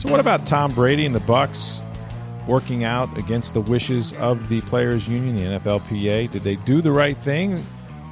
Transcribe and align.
So 0.00 0.10
what 0.10 0.18
about 0.18 0.46
Tom 0.46 0.72
Brady 0.72 1.04
and 1.04 1.14
the 1.14 1.20
Bucks 1.20 1.82
working 2.46 2.84
out 2.84 3.18
against 3.18 3.52
the 3.52 3.60
wishes 3.60 4.14
of 4.14 4.48
the 4.48 4.62
players 4.62 5.06
union, 5.06 5.36
the 5.36 5.58
NFLPA? 5.58 6.30
Did 6.30 6.42
they 6.42 6.56
do 6.56 6.80
the 6.80 6.90
right 6.90 7.18
thing? 7.18 7.62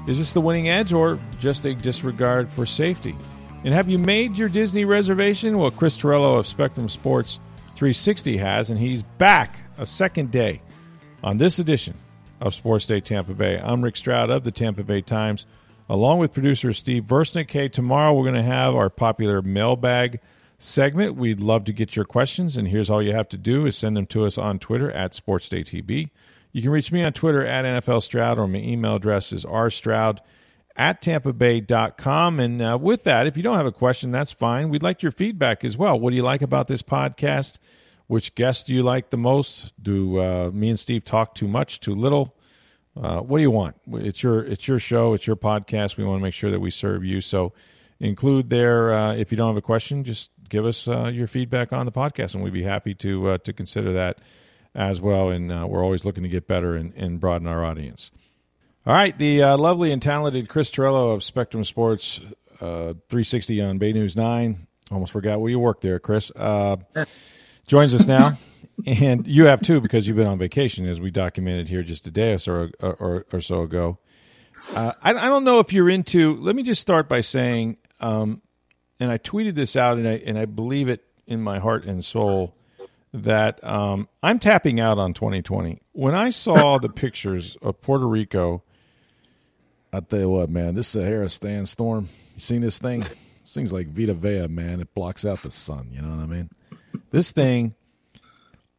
Is 0.07 0.19
this 0.19 0.35
the 0.35 0.41
winning 0.43 0.69
edge 0.69 0.93
or 0.93 1.19
just 1.41 1.65
a 1.65 1.75
disregard 1.75 2.51
for 2.51 2.67
safety? 2.67 3.17
And 3.65 3.73
have 3.73 3.89
you 3.89 3.99
made 3.99 4.37
your 4.37 4.51
Disney 4.51 4.85
reservation? 4.85 5.57
Well, 5.57 5.71
Chris 5.71 5.97
Torello 5.97 6.37
of 6.37 6.47
Spectrum 6.47 6.91
Sports 6.91 7.41
360 7.77 8.37
has, 8.37 8.69
and 8.69 8.79
he's 8.79 9.03
back 9.03 9.57
a 9.79 9.87
second 9.87 10.31
day 10.31 10.61
on 11.25 11.39
this 11.39 11.59
edition 11.59 11.95
of 12.43 12.55
Sports 12.55 12.85
Day 12.85 13.01
Tampa 13.01 13.33
Bay. 13.33 13.59
I'm 13.59 13.83
Rick 13.83 13.97
Stroud 13.97 14.29
of 14.29 14.45
the 14.45 14.53
Tampa 14.53 14.85
Bay 14.85 15.01
Times, 15.01 15.47
along 15.89 16.19
with 16.19 16.35
producer 16.35 16.75
Steve 16.75 17.05
Versnick. 17.05 17.51
Hey, 17.51 17.71
tomorrow 17.71 18.13
we're 18.13 18.31
going 18.31 18.35
to 18.35 18.43
have 18.43 18.75
our 18.75 18.91
popular 18.91 19.41
mailbag 19.41 20.21
segment. 20.59 21.17
We'd 21.17 21.41
love 21.41 21.65
to 21.65 21.73
get 21.73 21.97
your 21.97 22.05
questions, 22.05 22.57
and 22.57 22.69
here's 22.69 22.91
all 22.91 23.03
you 23.03 23.13
have 23.13 23.29
to 23.31 23.39
do 23.39 23.67
is 23.67 23.77
send 23.77 23.97
them 23.97 24.07
to 24.07 24.27
us 24.27 24.37
on 24.37 24.59
Twitter 24.59 24.91
at 24.91 25.13
SportsDayTB. 25.13 26.11
You 26.53 26.63
can 26.63 26.71
reach 26.71 26.91
me 26.91 27.05
on 27.05 27.13
Twitter 27.13 27.45
at 27.45 27.65
NFL 27.65 28.03
Stroud, 28.03 28.39
or 28.39 28.49
my 28.49 28.59
email 28.59 28.97
address 28.97 29.33
is 29.33 29.45
rstroud 29.45 30.19
at 30.77 31.03
tampabay.com. 31.03 32.41
And 32.41 32.63
uh, 32.63 32.79
with 32.81 33.05
that, 33.05 33.27
if 33.27 33.37
you 33.37 33.43
don't 33.43 33.57
have 33.57 33.67
a 33.67 33.73
question, 33.73 34.11
that's 34.11 34.33
fine. 34.33 34.71
We'd 34.71 34.83
like 34.83 35.03
your 35.03 35.13
feedback 35.13 35.65
as 35.65 35.77
well. 35.77 35.99
What 35.99 36.11
do 36.11 36.17
you 36.17 36.23
like 36.23 36.43
about 36.43 36.69
this 36.69 36.83
podcast? 36.83 37.59
Which 38.07 38.35
guests 38.35 38.65
do 38.65 38.73
you 38.75 38.83
like 38.83 39.11
the 39.11 39.19
most? 39.19 39.75
Do 39.83 40.21
uh, 40.21 40.51
me 40.53 40.71
and 40.71 40.79
Steve 40.79 41.05
talk 41.05 41.35
too 41.35 41.49
much, 41.49 41.81
too 41.81 41.95
little? 41.95 42.35
Uh, 42.97 43.21
what 43.21 43.39
do 43.39 43.43
you 43.43 43.51
want? 43.51 43.77
It's 43.93 44.23
your 44.23 44.41
it's 44.41 44.67
your 44.67 44.79
show, 44.81 45.13
it's 45.13 45.27
your 45.27 45.37
podcast. 45.37 45.97
We 45.97 46.05
want 46.05 46.19
to 46.19 46.23
make 46.23 46.35
sure 46.35 46.51
that 46.51 46.59
we 46.59 46.71
serve 46.71 47.05
you. 47.05 47.21
So 47.21 47.53
include 48.01 48.51
there 48.51 48.93
uh, 48.93 49.15
if 49.15 49.31
you 49.31 49.37
don't 49.37 49.49
have 49.49 49.57
a 49.57 49.63
question, 49.63 50.05
just 50.05 50.31
give 50.49 50.67
us 50.67 50.89
uh, 50.89 51.11
your 51.13 51.27
feedback 51.27 51.73
on 51.73 51.87
the 51.87 51.93
podcast, 51.93 52.35
and 52.35 52.43
we'd 52.43 52.53
be 52.53 52.63
happy 52.63 52.95
to 52.95 53.29
uh, 53.29 53.39
to 53.39 53.53
consider 53.53 53.95
that 53.95 54.19
as 54.75 55.01
well. 55.01 55.31
And 55.31 55.49
we're 55.69 55.83
always 55.83 56.05
looking 56.05 56.23
to 56.23 56.29
get 56.29 56.47
better 56.47 56.77
and, 56.77 56.93
and 56.95 57.21
broaden 57.21 57.47
our 57.47 57.65
audience. 57.65 58.11
All 58.87 58.95
right, 58.95 59.17
the 59.19 59.43
uh, 59.43 59.59
lovely 59.59 59.93
and 59.93 60.01
talented 60.01 60.49
Chris 60.49 60.71
Torello 60.71 61.11
of 61.13 61.23
Spectrum 61.23 61.63
Sports 61.63 62.21
uh, 62.61 62.95
360 63.09 63.61
on 63.63 63.79
Bay 63.79 63.93
News 63.93 64.17
9. 64.17 64.67
Almost 64.91 65.13
forgot 65.13 65.41
where 65.41 65.51
you 65.51 65.59
work 65.59 65.81
there, 65.81 65.99
Chris. 65.99 66.31
Uh, 66.35 66.77
joins 67.67 67.95
us 67.95 68.07
now. 68.07 68.39
and 68.87 69.27
you 69.27 69.47
have 69.47 69.61
too, 69.61 69.81
because 69.81 70.07
you've 70.07 70.17
been 70.17 70.27
on 70.27 70.39
vacation, 70.39 70.87
as 70.87 71.01
we 71.01 71.11
documented 71.11 71.69
here 71.69 71.83
just 71.83 72.07
a 72.07 72.11
day 72.11 72.33
or 72.33 72.39
so, 72.39 72.53
or, 72.53 72.71
or, 72.81 73.27
or 73.33 73.41
so 73.41 73.63
ago. 73.63 73.99
Uh, 74.75 74.93
I, 75.03 75.11
I, 75.11 75.29
don't 75.29 75.45
know 75.45 75.61
if 75.61 75.73
you're 75.73 75.91
into. 75.91 76.37
Let 76.37 76.57
me 76.57 76.63
just 76.63 76.81
start 76.81 77.09
by 77.09 77.21
saying, 77.21 77.77
um, 78.01 78.43
and 79.01 79.11
I 79.11 79.19
tweeted 79.19 79.55
this 79.55 79.77
out, 79.77 79.99
and 79.99 80.09
I 80.09 80.15
and 80.15 80.39
I 80.39 80.45
believe 80.45 80.89
it 80.89 81.05
in 81.27 81.41
my 81.41 81.59
heart 81.59 81.85
and 81.85 82.05
soul 82.05 82.55
that 83.13 83.63
um, 83.65 84.09
I'm 84.23 84.39
tapping 84.39 84.81
out 84.81 84.99
on 84.99 85.15
2020. 85.15 85.81
When 85.93 86.15
I 86.15 86.31
saw 86.31 86.79
the 86.81 86.89
pictures 86.89 87.57
of 87.63 87.81
Puerto 87.81 88.07
Rico 88.07 88.63
I 89.93 90.01
tell 90.01 90.21
you 90.21 90.31
what, 90.31 90.51
man, 90.51 90.75
this 90.75 90.89
Sahara 90.89 91.29
sandstorm. 91.29 92.09
You 92.35 92.41
seen 92.41 92.61
this 92.61 92.79
thing? 92.79 93.05
This 93.49 93.55
thing's 93.55 93.73
like 93.73 93.89
Vita 93.89 94.13
Vea, 94.13 94.47
man. 94.47 94.83
It 94.83 94.93
blocks 94.93 95.25
out 95.25 95.41
the 95.41 95.51
sun. 95.51 95.89
You 95.91 96.03
know 96.03 96.11
what 96.11 96.23
I 96.23 96.27
mean? 96.27 96.51
This 97.11 97.33
thing, 97.33 97.75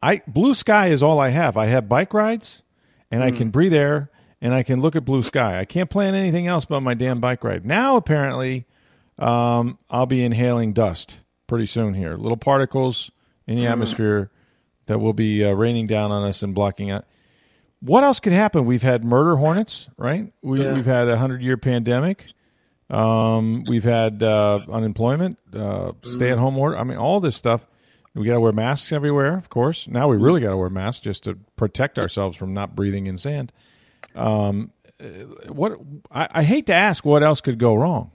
I 0.00 0.22
blue 0.28 0.54
sky 0.54 0.90
is 0.90 1.02
all 1.02 1.18
I 1.18 1.30
have. 1.30 1.56
I 1.56 1.66
have 1.66 1.88
bike 1.88 2.14
rides, 2.14 2.62
and 3.10 3.20
mm. 3.20 3.24
I 3.24 3.30
can 3.32 3.48
hmm. 3.48 3.50
breathe 3.50 3.74
air, 3.74 4.12
and 4.40 4.54
I 4.54 4.62
can 4.62 4.80
look 4.80 4.94
at 4.94 5.04
blue 5.04 5.24
sky. 5.24 5.58
I 5.58 5.64
can't 5.64 5.90
plan 5.90 6.14
anything 6.14 6.46
else 6.46 6.66
but 6.66 6.82
my 6.82 6.94
damn 6.94 7.18
bike 7.18 7.42
ride. 7.42 7.66
Now, 7.66 7.96
apparently, 7.96 8.64
um, 9.20 9.78
I'll 9.88 10.06
be 10.06 10.24
inhaling 10.24 10.72
dust 10.72 11.18
pretty 11.46 11.66
soon 11.66 11.94
here. 11.94 12.16
Little 12.16 12.36
particles 12.36 13.10
in 13.46 13.56
the 13.56 13.64
mm. 13.64 13.70
atmosphere 13.70 14.30
that 14.86 14.98
will 14.98 15.12
be 15.12 15.44
uh, 15.44 15.52
raining 15.52 15.86
down 15.86 16.10
on 16.10 16.28
us 16.28 16.42
and 16.42 16.54
blocking 16.54 16.90
out 16.90 17.04
what 17.80 18.04
else 18.04 18.20
could 18.20 18.32
happen? 18.32 18.66
We've 18.66 18.82
had 18.82 19.04
murder 19.04 19.36
hornets, 19.36 19.88
right? 19.96 20.32
We, 20.42 20.60
have 20.60 20.86
had 20.86 21.08
a 21.08 21.16
hundred 21.16 21.42
year 21.42 21.56
pandemic. 21.56 22.26
Um, 22.88 23.64
we've 23.68 23.84
had 23.84 24.22
uh, 24.22 24.60
unemployment, 24.70 25.38
uh, 25.54 25.92
stay 26.02 26.30
at 26.30 26.38
home 26.38 26.58
order. 26.58 26.76
I 26.76 26.84
mean, 26.84 26.98
all 26.98 27.20
this 27.20 27.36
stuff. 27.36 27.66
We 28.14 28.26
got 28.26 28.34
to 28.34 28.40
wear 28.40 28.52
masks 28.52 28.90
everywhere, 28.90 29.36
of 29.36 29.48
course. 29.48 29.86
Now 29.86 30.08
we 30.08 30.16
really 30.16 30.40
got 30.40 30.50
to 30.50 30.56
wear 30.56 30.68
masks 30.68 31.00
just 31.00 31.24
to 31.24 31.38
protect 31.54 31.96
ourselves 31.96 32.36
from 32.36 32.52
not 32.52 32.74
breathing 32.74 33.06
in 33.06 33.16
sand. 33.16 33.52
Um, 34.16 34.72
uh, 35.00 35.04
what 35.52 35.78
I, 36.10 36.28
I 36.32 36.42
hate 36.42 36.66
to 36.66 36.74
ask, 36.74 37.04
what 37.04 37.22
else 37.22 37.40
could 37.40 37.58
go 37.58 37.74
wrong? 37.74 38.10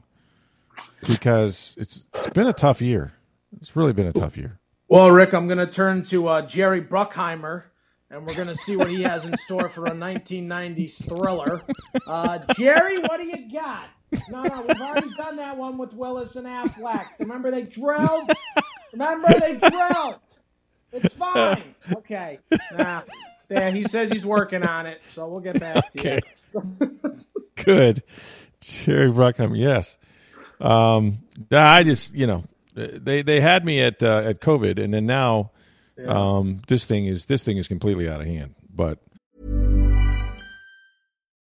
Because 1.07 1.75
it's 1.78 2.06
it's 2.13 2.29
been 2.29 2.47
a 2.47 2.53
tough 2.53 2.81
year. 2.81 3.13
It's 3.61 3.75
really 3.75 3.94
been 3.94 4.07
a 4.07 4.13
tough 4.13 4.38
year. 4.38 4.59
Well, 4.88 5.11
Rick, 5.11 5.33
I'm 5.33 5.47
going 5.47 5.57
to 5.57 5.67
turn 5.67 6.03
to 6.06 6.28
uh, 6.28 6.41
Jerry 6.44 6.81
Bruckheimer 6.81 7.63
and 8.09 8.25
we're 8.25 8.35
going 8.35 8.47
to 8.47 8.56
see 8.56 8.75
what 8.75 8.89
he 8.89 9.01
has 9.01 9.25
in 9.25 9.35
store 9.38 9.67
for 9.69 9.85
a 9.85 9.91
1990s 9.91 11.07
thriller. 11.07 11.61
Uh, 12.07 12.39
Jerry, 12.55 13.00
what 13.00 13.17
do 13.17 13.25
you 13.25 13.51
got? 13.51 13.85
No, 14.29 14.44
no, 14.44 14.61
we've 14.67 14.81
already 14.81 15.09
done 15.16 15.38
that 15.38 15.57
one 15.57 15.78
with 15.78 15.94
Willis 15.94 16.35
and 16.35 16.45
Affleck. 16.45 17.07
Remember 17.19 17.51
they 17.51 17.63
drilled? 17.63 18.31
Remember 18.94 19.28
they 19.39 19.57
drilled? 19.57 20.19
It's 20.91 21.13
fine. 21.16 21.75
Okay. 21.95 22.39
Nah. 22.78 23.01
Yeah, 23.50 23.72
he 23.72 23.84
says 23.84 24.11
he's 24.11 24.25
working 24.25 24.63
on 24.63 24.85
it, 24.85 25.01
so 25.13 25.28
we'll 25.28 25.41
get 25.41 25.59
back 25.59 25.91
to 25.91 26.00
okay. 26.00 26.22
you. 26.53 26.89
Good. 27.55 28.03
Jerry 28.61 29.09
Bruckheimer, 29.09 29.57
yes. 29.59 29.97
Um, 30.65 31.19
I 31.51 31.83
just, 31.83 32.13
you 32.13 32.27
know, 32.27 32.43
they 32.73 33.21
they 33.21 33.39
had 33.39 33.63
me 33.63 33.79
at 33.81 34.01
uh, 34.03 34.23
at 34.25 34.41
COVID, 34.41 34.83
and 34.83 34.93
then 34.93 35.05
now 35.05 35.51
yeah. 35.97 36.07
Um, 36.07 36.61
this 36.67 36.85
thing 36.85 37.05
is 37.05 37.25
this 37.25 37.43
thing 37.43 37.57
is 37.57 37.67
completely 37.67 38.09
out 38.09 38.21
of 38.21 38.27
hand. 38.27 38.55
But 38.73 38.99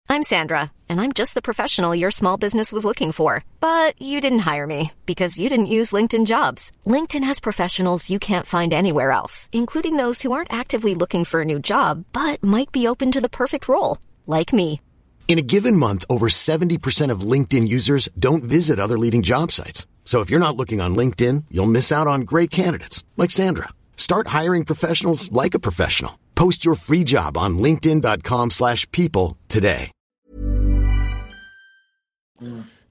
I'm 0.08 0.22
Sandra, 0.22 0.72
and 0.88 1.02
I'm 1.02 1.14
just 1.14 1.34
the 1.34 1.42
professional 1.42 1.96
your 1.96 2.12
small 2.12 2.38
business 2.38 2.72
was 2.72 2.86
looking 2.86 3.12
for. 3.12 3.44
But 3.60 4.00
you 4.00 4.22
didn't 4.22 4.46
hire 4.46 4.68
me 4.68 4.92
because 5.06 5.40
you 5.40 5.50
didn't 5.50 5.76
use 5.78 5.94
LinkedIn 5.94 6.26
Jobs. 6.26 6.72
LinkedIn 6.86 7.24
has 7.24 7.40
professionals 7.40 8.10
you 8.10 8.20
can't 8.20 8.46
find 8.46 8.72
anywhere 8.72 9.12
else, 9.12 9.50
including 9.52 9.98
those 9.98 10.22
who 10.22 10.32
aren't 10.32 10.54
actively 10.54 10.94
looking 10.94 11.26
for 11.26 11.42
a 11.42 11.46
new 11.46 11.60
job 11.60 12.06
but 12.14 12.44
might 12.44 12.72
be 12.72 12.88
open 12.88 13.12
to 13.12 13.22
the 13.22 13.30
perfect 13.30 13.68
role, 13.68 13.98
like 14.28 14.54
me. 14.54 14.80
In 15.28 15.40
a 15.40 15.42
given 15.42 15.76
month, 15.76 16.06
over 16.10 16.28
70% 16.28 17.12
of 17.12 17.30
LinkedIn 17.32 17.68
users 17.68 18.08
don't 18.18 18.44
visit 18.44 18.80
other 18.80 18.98
leading 18.98 19.22
job 19.22 19.52
sites. 19.52 19.86
So 20.06 20.22
if 20.22 20.30
you're 20.30 20.40
not 20.40 20.56
looking 20.56 20.80
on 20.80 20.96
LinkedIn, 20.96 21.46
you'll 21.52 21.66
miss 21.66 21.92
out 21.92 22.08
on 22.08 22.22
great 22.22 22.52
candidates 22.52 23.04
like 23.18 23.32
Sandra. 23.32 23.68
Start 23.98 24.28
hiring 24.28 24.64
professionals 24.64 25.30
like 25.32 25.54
a 25.54 25.60
professional. 25.60 26.18
Post 26.36 26.64
your 26.64 26.76
free 26.76 27.04
job 27.04 27.38
on 27.38 27.58
linkedin.com 27.58 28.52
slash 28.52 28.90
people 28.92 29.38
today. 29.50 29.92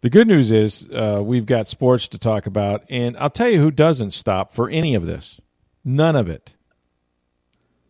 The 0.00 0.10
good 0.10 0.26
news 0.26 0.50
is 0.50 0.86
uh, 0.90 1.20
we've 1.22 1.46
got 1.46 1.68
sports 1.68 2.08
to 2.08 2.18
talk 2.18 2.46
about, 2.46 2.84
and 2.90 3.16
I'll 3.16 3.30
tell 3.30 3.48
you 3.48 3.60
who 3.60 3.70
doesn't 3.70 4.10
stop 4.10 4.52
for 4.52 4.68
any 4.68 4.94
of 4.94 5.06
this. 5.06 5.40
None 5.84 6.16
of 6.16 6.28
it. 6.28 6.56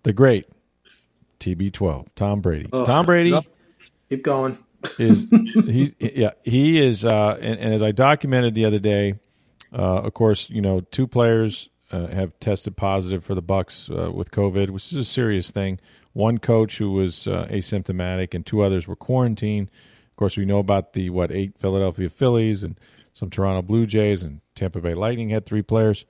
The 0.02 0.12
great 0.12 0.46
TB12, 1.40 2.08
Tom 2.14 2.40
Brady. 2.40 2.68
Oh, 2.72 2.84
Tom 2.84 3.06
Brady. 3.06 3.34
Keep 4.14 4.22
going. 4.22 4.58
is 4.98 5.28
he? 5.30 5.94
Yeah, 5.98 6.30
he 6.44 6.78
is. 6.78 7.04
Uh, 7.04 7.36
and, 7.40 7.58
and, 7.58 7.74
as 7.74 7.82
I 7.82 7.90
documented 7.90 8.54
the 8.54 8.64
other 8.64 8.78
day, 8.78 9.14
uh, 9.72 10.02
of 10.02 10.14
course, 10.14 10.48
you 10.50 10.60
know, 10.60 10.80
two 10.80 11.08
players 11.08 11.68
uh, 11.90 12.06
have 12.06 12.38
tested 12.38 12.76
positive 12.76 13.24
for 13.24 13.34
the 13.34 13.42
Bucks 13.42 13.90
uh, 13.90 14.12
with 14.12 14.30
COVID, 14.30 14.70
which 14.70 14.92
is 14.92 14.98
a 14.98 15.04
serious 15.04 15.50
thing. 15.50 15.80
One 16.12 16.38
coach 16.38 16.78
who 16.78 16.92
was 16.92 17.26
uh, 17.26 17.48
asymptomatic, 17.50 18.34
and 18.34 18.46
two 18.46 18.62
others 18.62 18.86
were 18.86 18.94
quarantined. 18.94 19.68
Of 20.10 20.16
course, 20.16 20.36
we 20.36 20.44
know 20.44 20.58
about 20.60 20.92
the 20.92 21.10
what 21.10 21.32
eight 21.32 21.58
Philadelphia 21.58 22.08
Phillies 22.08 22.62
and 22.62 22.78
some 23.12 23.30
Toronto 23.30 23.62
Blue 23.62 23.86
Jays 23.86 24.22
and 24.22 24.42
Tampa 24.54 24.80
Bay 24.80 24.94
Lightning 24.94 25.30
had 25.30 25.44
three 25.44 25.62
players. 25.62 26.04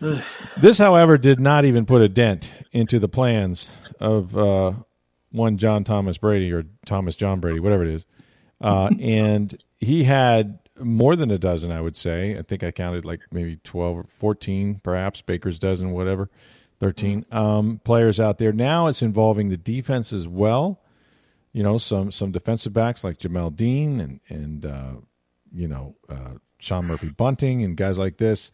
this, 0.60 0.78
however, 0.78 1.18
did 1.18 1.40
not 1.40 1.64
even 1.64 1.86
put 1.86 2.02
a 2.02 2.08
dent 2.08 2.52
into 2.70 3.00
the 3.00 3.08
plans 3.08 3.72
of 3.98 4.38
uh, 4.38 4.74
one 5.32 5.58
John 5.58 5.84
Thomas 5.84 6.18
Brady 6.18 6.52
or 6.52 6.64
Thomas 6.86 7.16
John 7.16 7.40
Brady, 7.40 7.60
whatever 7.60 7.82
it 7.82 7.94
is. 7.94 8.04
Uh, 8.60 8.90
and 9.00 9.62
he 9.80 10.04
had 10.04 10.58
more 10.78 11.16
than 11.16 11.30
a 11.30 11.38
dozen, 11.38 11.72
I 11.72 11.80
would 11.80 11.96
say. 11.96 12.38
I 12.38 12.42
think 12.42 12.62
I 12.62 12.70
counted 12.70 13.04
like 13.04 13.20
maybe 13.30 13.56
12 13.64 13.98
or 13.98 14.04
14, 14.18 14.80
perhaps, 14.82 15.20
Baker's 15.22 15.58
dozen, 15.58 15.90
whatever, 15.90 16.30
13 16.80 17.26
um, 17.32 17.80
players 17.84 18.20
out 18.20 18.38
there. 18.38 18.52
Now 18.52 18.86
it's 18.86 19.02
involving 19.02 19.48
the 19.48 19.56
defense 19.56 20.12
as 20.12 20.28
well. 20.28 20.80
You 21.52 21.62
know, 21.62 21.76
some 21.76 22.10
some 22.10 22.32
defensive 22.32 22.72
backs 22.72 23.04
like 23.04 23.18
Jamel 23.18 23.54
Dean 23.54 24.00
and, 24.00 24.20
and 24.30 24.64
uh, 24.64 24.92
you 25.54 25.68
know, 25.68 25.94
uh, 26.08 26.34
Sean 26.58 26.86
Murphy 26.86 27.10
Bunting 27.10 27.62
and 27.62 27.76
guys 27.76 27.98
like 27.98 28.16
this, 28.16 28.50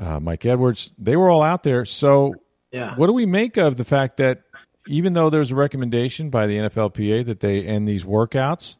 uh, 0.00 0.18
Mike 0.18 0.46
Edwards, 0.46 0.92
they 0.96 1.16
were 1.16 1.28
all 1.28 1.42
out 1.42 1.64
there. 1.64 1.84
So, 1.84 2.34
yeah. 2.70 2.94
what 2.96 3.08
do 3.08 3.12
we 3.12 3.26
make 3.26 3.58
of 3.58 3.76
the 3.76 3.84
fact 3.84 4.16
that 4.16 4.44
even 4.86 5.12
though 5.12 5.30
there's 5.30 5.50
a 5.50 5.54
recommendation 5.54 6.30
by 6.30 6.46
the 6.46 6.56
NFLPA 6.56 7.26
that 7.26 7.40
they 7.40 7.62
end 7.62 7.88
these 7.88 8.04
workouts, 8.04 8.76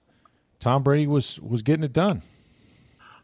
Tom 0.60 0.82
Brady 0.82 1.06
was 1.06 1.40
was 1.40 1.62
getting 1.62 1.84
it 1.84 1.92
done. 1.92 2.22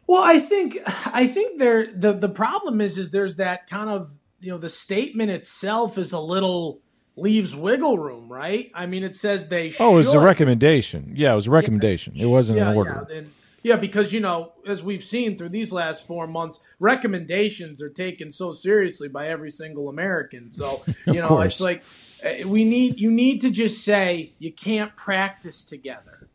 Well, 0.07 0.23
I 0.23 0.39
think 0.39 0.79
I 1.07 1.27
think 1.27 1.59
there 1.59 1.87
the 1.93 2.13
the 2.13 2.29
problem 2.29 2.81
is 2.81 2.97
is 2.97 3.11
there's 3.11 3.37
that 3.37 3.69
kind 3.69 3.89
of 3.89 4.11
you 4.39 4.51
know 4.51 4.57
the 4.57 4.69
statement 4.69 5.31
itself 5.31 5.97
is 5.97 6.13
a 6.13 6.19
little 6.19 6.81
leaves 7.15 7.55
wiggle 7.55 7.97
room, 7.97 8.31
right? 8.31 8.71
I 8.73 8.85
mean, 8.85 9.03
it 9.03 9.15
says 9.15 9.47
they. 9.47 9.73
Oh, 9.79 9.93
it 9.95 9.97
was 9.97 10.13
a 10.13 10.19
recommendation. 10.19 11.13
Yeah, 11.15 11.33
it 11.33 11.35
was 11.35 11.47
a 11.47 11.51
recommendation. 11.51 12.13
Yeah. 12.15 12.25
It 12.25 12.29
wasn't 12.29 12.59
yeah, 12.59 12.69
an 12.69 12.77
order. 12.77 13.07
Yeah. 13.09 13.17
And, 13.17 13.31
yeah, 13.61 13.75
because 13.75 14.13
you 14.13 14.21
know, 14.21 14.53
as 14.67 14.83
we've 14.83 15.03
seen 15.03 15.37
through 15.37 15.49
these 15.49 15.71
last 15.71 16.07
four 16.07 16.27
months, 16.27 16.63
recommendations 16.79 17.81
are 17.81 17.89
taken 17.89 18.31
so 18.31 18.53
seriously 18.53 19.09
by 19.09 19.27
every 19.29 19.51
single 19.51 19.89
American. 19.89 20.53
So 20.53 20.83
you 21.07 21.21
know, 21.21 21.27
course. 21.27 21.55
it's 21.55 21.61
like 21.61 21.83
Uh, 22.23 22.47
we 22.47 22.63
need 22.63 22.99
you 22.99 23.11
need 23.11 23.41
to 23.41 23.49
just 23.49 23.83
say 23.83 24.33
you 24.39 24.51
can't 24.51 24.95
practice 24.95 25.63
together. 25.65 26.29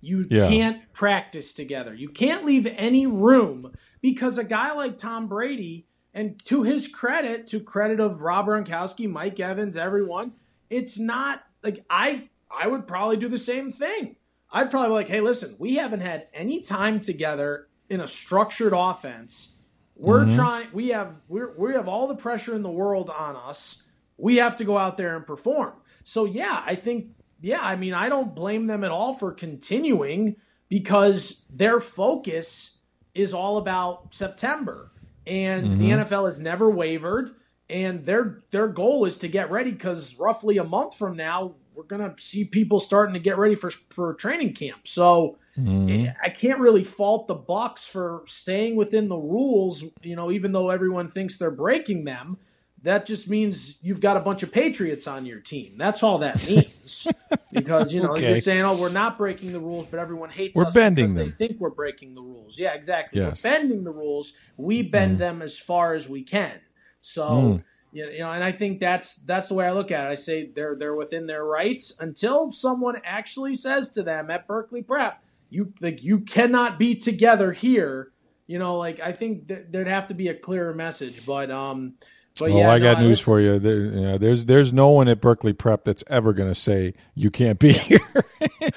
You 0.00 0.26
Yeah. 0.30 0.48
can't 0.48 0.92
practice 0.92 1.52
together. 1.52 1.94
You 1.94 2.08
can't 2.08 2.44
leave 2.44 2.66
any 2.66 3.06
room 3.06 3.72
because 4.00 4.38
a 4.38 4.44
guy 4.44 4.72
like 4.72 4.98
Tom 4.98 5.28
Brady, 5.28 5.86
and 6.14 6.42
to 6.46 6.62
his 6.62 6.88
credit, 6.88 7.46
to 7.48 7.60
credit 7.60 8.00
of 8.00 8.22
Rob 8.22 8.46
Gronkowski, 8.46 9.08
Mike 9.08 9.38
Evans, 9.38 9.76
everyone, 9.76 10.32
it's 10.68 10.98
not 10.98 11.42
like 11.62 11.84
I 11.90 12.28
I 12.50 12.66
would 12.66 12.86
probably 12.86 13.16
do 13.16 13.28
the 13.28 13.38
same 13.38 13.70
thing. 13.70 14.16
I'd 14.52 14.70
probably 14.70 14.88
be 14.88 14.94
like, 14.94 15.08
hey, 15.08 15.20
listen, 15.20 15.54
we 15.58 15.76
haven't 15.76 16.00
had 16.00 16.26
any 16.34 16.62
time 16.62 17.00
together 17.00 17.68
in 17.88 18.00
a 18.00 18.08
structured 18.08 18.72
offense. 18.74 19.52
We're 19.96 20.24
mm-hmm. 20.24 20.36
trying. 20.36 20.66
We 20.72 20.88
have 20.88 21.14
we're, 21.28 21.54
we 21.56 21.74
have 21.74 21.88
all 21.88 22.08
the 22.08 22.16
pressure 22.16 22.54
in 22.54 22.62
the 22.62 22.70
world 22.70 23.10
on 23.10 23.36
us. 23.36 23.82
We 24.20 24.36
have 24.36 24.56
to 24.58 24.64
go 24.64 24.76
out 24.76 24.96
there 24.96 25.16
and 25.16 25.26
perform. 25.26 25.72
So 26.04 26.24
yeah, 26.24 26.62
I 26.64 26.74
think 26.74 27.08
yeah, 27.40 27.60
I 27.62 27.76
mean, 27.76 27.94
I 27.94 28.08
don't 28.08 28.34
blame 28.34 28.66
them 28.66 28.84
at 28.84 28.90
all 28.90 29.14
for 29.14 29.32
continuing 29.32 30.36
because 30.68 31.44
their 31.50 31.80
focus 31.80 32.76
is 33.14 33.32
all 33.32 33.56
about 33.58 34.14
September. 34.14 34.92
And 35.26 35.80
the 35.80 35.90
mm-hmm. 35.90 36.02
NFL 36.02 36.26
has 36.26 36.38
never 36.38 36.70
wavered 36.70 37.34
and 37.70 38.04
their 38.04 38.40
their 38.50 38.66
goal 38.66 39.04
is 39.04 39.18
to 39.18 39.28
get 39.28 39.50
ready 39.50 39.72
cuz 39.72 40.18
roughly 40.18 40.58
a 40.58 40.64
month 40.64 40.96
from 40.96 41.16
now 41.16 41.54
we're 41.74 41.84
going 41.84 42.02
to 42.02 42.20
see 42.20 42.44
people 42.44 42.80
starting 42.80 43.14
to 43.14 43.20
get 43.20 43.38
ready 43.38 43.54
for 43.54 43.70
for 43.70 44.14
training 44.14 44.54
camp. 44.54 44.86
So 44.86 45.38
mm-hmm. 45.56 46.06
eh, 46.06 46.12
I 46.22 46.28
can't 46.30 46.58
really 46.58 46.84
fault 46.84 47.28
the 47.28 47.34
Bucks 47.34 47.86
for 47.86 48.24
staying 48.26 48.76
within 48.76 49.08
the 49.08 49.16
rules, 49.16 49.84
you 50.02 50.16
know, 50.16 50.30
even 50.30 50.52
though 50.52 50.70
everyone 50.70 51.10
thinks 51.10 51.38
they're 51.38 51.50
breaking 51.50 52.04
them. 52.04 52.38
That 52.82 53.04
just 53.04 53.28
means 53.28 53.76
you've 53.82 54.00
got 54.00 54.16
a 54.16 54.20
bunch 54.20 54.42
of 54.42 54.50
patriots 54.52 55.06
on 55.06 55.26
your 55.26 55.40
team. 55.40 55.74
That's 55.76 56.02
all 56.02 56.18
that 56.18 56.46
means. 56.48 57.06
because 57.52 57.92
you 57.92 58.02
know 58.02 58.12
Okay. 58.12 58.32
you're 58.32 58.40
saying, 58.40 58.62
"Oh, 58.62 58.74
we're 58.76 58.88
not 58.88 59.18
breaking 59.18 59.52
the 59.52 59.60
rules," 59.60 59.86
but 59.90 60.00
everyone 60.00 60.30
hates 60.30 60.56
We're 60.56 60.64
us 60.66 60.72
bending 60.74 61.14
them. 61.14 61.34
They 61.38 61.46
think 61.46 61.60
we're 61.60 61.70
breaking 61.70 62.14
the 62.14 62.22
rules. 62.22 62.58
Yeah, 62.58 62.72
exactly. 62.72 63.20
Yes. 63.20 63.42
We're 63.44 63.50
bending 63.50 63.84
the 63.84 63.90
rules. 63.90 64.32
We 64.56 64.82
bend 64.82 65.18
them 65.18 65.42
as 65.42 65.58
far 65.58 65.92
as 65.94 66.08
we 66.08 66.22
can. 66.22 66.58
So 67.02 67.28
Mm. 67.28 67.62
you 67.92 68.06
know, 68.06 68.12
you 68.12 68.18
know, 68.20 68.32
and 68.32 68.42
I 68.42 68.52
think 68.52 68.80
that's 68.80 69.16
that's 69.16 69.48
the 69.48 69.54
way 69.54 69.66
I 69.66 69.72
look 69.72 69.90
at 69.90 70.06
it. 70.06 70.10
I 70.10 70.14
say 70.14 70.46
they're 70.54 70.74
they're 70.76 70.94
within 70.94 71.26
their 71.26 71.44
rights 71.44 72.00
until 72.00 72.50
someone 72.50 73.00
actually 73.04 73.56
says 73.56 73.92
to 73.92 74.02
them 74.02 74.30
at 74.30 74.46
Berkeley 74.46 74.82
Prep, 74.82 75.22
"You 75.50 75.74
like 75.82 76.02
you 76.02 76.20
cannot 76.20 76.78
be 76.78 76.94
together 76.94 77.52
here." 77.52 78.12
You 78.46 78.58
know, 78.58 78.78
like 78.78 79.00
I 79.00 79.12
think 79.12 79.48
th- 79.48 79.66
there'd 79.70 79.86
have 79.86 80.08
to 80.08 80.14
be 80.14 80.28
a 80.28 80.34
clearer 80.34 80.72
message, 80.74 81.24
but 81.26 81.50
um, 81.50 81.94
but 82.38 82.50
Well, 82.50 82.58
yeah, 82.58 82.70
I 82.70 82.78
no, 82.78 82.94
got 82.94 83.02
news 83.02 83.20
for 83.20 83.40
you. 83.40 83.58
There, 83.58 83.76
you 83.80 84.00
know, 84.00 84.18
there's 84.18 84.44
there's 84.46 84.72
no 84.72 84.90
one 84.90 85.08
at 85.08 85.20
Berkeley 85.20 85.52
Prep 85.52 85.84
that's 85.84 86.02
ever 86.06 86.32
going 86.32 86.48
to 86.48 86.54
say 86.54 86.94
you 87.14 87.30
can't 87.30 87.58
be 87.58 87.72
here. 87.74 88.00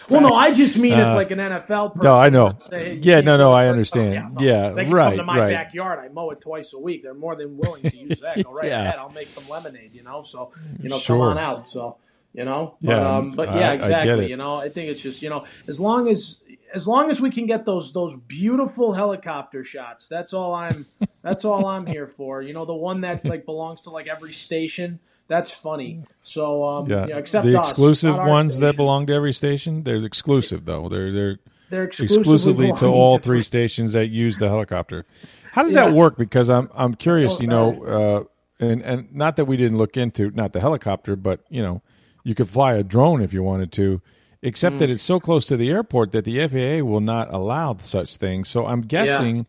Well, 0.10 0.22
no, 0.22 0.34
I 0.34 0.54
just 0.54 0.78
mean 0.78 0.94
Uh, 0.94 0.98
it's 1.10 1.16
like 1.16 1.32
an 1.32 1.40
NFL 1.40 1.94
person. 1.96 2.04
no, 2.06 2.16
I 2.16 2.30
know. 2.30 2.52
say, 2.60 2.96
hey, 2.96 3.00
Yeah, 3.02 3.22
no, 3.22 3.38
no, 3.38 3.52
I 3.54 3.68
understand. 3.68 4.36
no. 4.36 4.42
Yeah, 4.42 4.70
they 4.72 4.84
can 4.86 4.94
right, 4.94 5.10
come 5.12 5.18
to 5.18 5.24
my 5.24 5.38
right. 5.38 5.54
backyard. 5.54 6.00
I 6.04 6.10
mow 6.10 6.32
it 6.32 6.42
twice 6.42 6.74
a 6.74 6.80
week. 6.80 7.04
They're 7.04 7.14
more 7.14 7.36
than 7.36 7.58
willing 7.58 7.84
to 7.84 7.96
use 7.96 8.20
that. 8.22 8.44
Go 8.44 8.52
right 8.52 8.68
Yeah. 8.68 8.82
ahead. 8.82 8.96
I'll 9.00 9.10
make 9.12 9.30
some 9.30 9.48
lemonade. 9.48 9.94
You 9.94 10.04
know, 10.04 10.22
so 10.24 10.52
you 10.82 10.90
know, 10.90 10.98
Sure. 11.00 11.18
come 11.18 11.22
on 11.22 11.38
out. 11.38 11.68
So 11.68 11.98
you 12.34 12.46
know, 12.46 12.78
but, 12.82 12.92
Yeah, 12.92 13.18
um, 13.18 13.32
but 13.32 13.50
yeah, 13.56 13.72
I 13.72 13.74
exactly. 13.76 14.26
it. 14.26 14.30
You 14.30 14.38
know, 14.38 14.56
I 14.56 14.70
think 14.70 14.90
it's 14.90 15.02
just 15.02 15.22
you 15.22 15.30
know, 15.30 15.46
as 15.68 15.80
long 15.80 16.08
as 16.08 16.44
as 16.74 16.88
long 16.88 17.12
as 17.12 17.22
we 17.22 17.30
can 17.30 17.46
get 17.46 17.66
those 17.66 17.94
those 17.94 18.18
beautiful 18.28 18.94
helicopter 18.94 19.64
shots, 19.64 20.08
that's 20.08 20.34
all 20.34 20.54
I'm 20.54 20.86
that's 21.22 21.46
all 21.46 21.66
I'm 21.66 21.86
here 21.86 22.08
for. 22.08 22.42
You 22.42 22.54
know, 22.54 22.66
the 22.66 22.74
one 22.74 23.02
that 23.02 23.24
like 23.34 23.46
belongs 23.46 23.82
to 23.82 23.92
like 23.92 24.08
every 24.08 24.34
station. 24.34 25.00
That's 25.28 25.50
funny. 25.50 26.04
So 26.24 26.64
um, 26.64 26.90
yeah, 26.90 27.08
yeah, 27.08 27.18
except 27.18 27.46
the 27.46 27.58
exclusive 27.58 28.16
our 28.16 28.28
ones 28.28 28.60
that 28.60 28.76
belong 28.76 29.06
to 29.08 29.14
every 29.14 29.34
station. 29.34 29.84
They're 29.84 30.04
exclusive 30.04 30.66
though. 30.66 30.90
They're 30.90 31.12
they're 31.12 31.40
they're 31.70 31.84
exclusively, 31.86 32.20
exclusively 32.20 32.74
to 32.80 32.88
all 32.88 33.18
three 33.20 33.42
stations 33.54 33.94
that 33.94 34.08
use 34.08 34.38
the 34.38 34.50
helicopter. 34.50 35.06
How 35.52 35.64
does 35.64 35.74
that 35.74 35.94
work? 35.94 36.18
Because 36.18 36.50
I'm 36.50 36.70
I'm 36.74 36.96
curious. 36.96 37.36
Oh, 37.36 37.42
You 37.42 37.48
know, 37.48 38.28
uh, 38.60 38.64
and 38.64 38.82
and 38.82 39.16
not 39.16 39.38
that 39.38 39.46
we 39.46 39.56
didn't 39.56 39.78
look 39.78 39.98
into 39.98 40.32
not 40.32 40.52
the 40.52 40.60
helicopter, 40.60 41.16
but 41.16 41.42
you 41.50 41.62
know, 41.62 41.82
you 42.24 42.36
could 42.36 42.50
fly 42.50 42.74
a 42.76 42.84
drone 42.84 43.22
if 43.22 43.34
you 43.34 43.44
wanted 43.44 43.72
to. 43.74 44.02
Except 44.46 44.76
Mm. 44.76 44.80
that 44.80 44.90
it's 44.92 45.04
so 45.04 45.22
close 45.22 45.46
to 45.46 45.56
the 45.56 45.70
airport 45.70 46.12
that 46.12 46.26
the 46.26 46.40
FAA 46.42 46.82
will 46.84 47.00
not 47.00 47.34
allow 47.34 47.78
such 47.78 48.18
things. 48.18 48.50
So 48.50 48.66
I'm 48.66 48.82
guessing, 48.82 49.46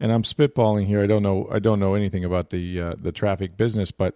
and 0.00 0.10
I'm 0.10 0.22
spitballing 0.22 0.86
here. 0.86 1.02
I 1.02 1.06
don't 1.06 1.22
know. 1.22 1.46
I 1.52 1.58
don't 1.58 1.78
know 1.78 1.94
anything 1.94 2.24
about 2.24 2.48
the 2.48 2.80
uh, 2.80 2.94
the 3.00 3.12
traffic 3.12 3.56
business, 3.58 3.90
but 3.90 4.14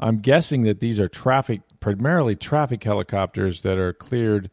I'm 0.00 0.18
guessing 0.18 0.62
that 0.64 0.80
these 0.80 0.98
are 0.98 1.08
traffic, 1.08 1.60
primarily 1.78 2.34
traffic 2.34 2.82
helicopters 2.82 3.62
that 3.62 3.78
are 3.78 3.92
cleared 3.92 4.50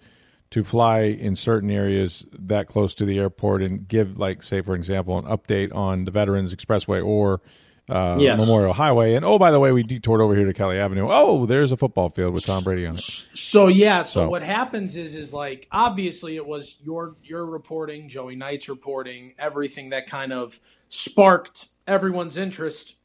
to 0.52 0.64
fly 0.64 1.02
in 1.02 1.36
certain 1.36 1.72
areas 1.72 2.24
that 2.38 2.68
close 2.68 2.94
to 2.96 3.06
the 3.06 3.18
airport 3.18 3.64
and 3.64 3.88
give, 3.88 4.18
like, 4.20 4.44
say, 4.44 4.62
for 4.62 4.76
example, 4.76 5.18
an 5.18 5.26
update 5.26 5.74
on 5.74 6.06
the 6.06 6.12
Veterans 6.12 6.54
Expressway 6.54 7.04
or 7.04 7.42
uh, 7.90 8.18
Yes. 8.20 8.40
Memorial 8.40 8.74
Highway. 8.74 9.14
And 9.16 9.24
oh, 9.24 9.38
by 9.38 9.52
the 9.52 9.60
way, 9.60 9.72
we 9.72 9.84
detoured 9.84 10.22
over 10.22 10.36
here 10.36 10.46
to 10.46 10.54
Kelly 10.54 10.80
Avenue. 10.80 11.08
Oh, 11.10 11.46
there's 11.46 11.72
a 11.72 11.78
football 11.78 12.10
field 12.10 12.34
with 12.34 12.46
Tom 12.46 12.64
Brady 12.64 12.86
on 12.86 12.96
it. 12.96 13.02
So 13.02 13.68
yeah, 13.68 14.02
so, 14.02 14.22
So- 14.26 14.30
what 14.30 14.42
happens 14.44 14.96
is 14.96 15.16
is 15.16 15.34
like 15.34 15.68
obviously 15.72 16.36
it 16.36 16.46
was 16.46 16.78
your 16.84 17.16
your 17.24 17.46
reporting, 17.46 18.10
Joey 18.10 18.36
Knight's 18.36 18.70
reporting, 18.70 19.34
everything 19.38 19.90
that 19.90 20.08
kind 20.08 20.34
of 20.34 20.60
sparked 20.88 21.68
everyone's 21.88 22.38
interest 22.38 22.96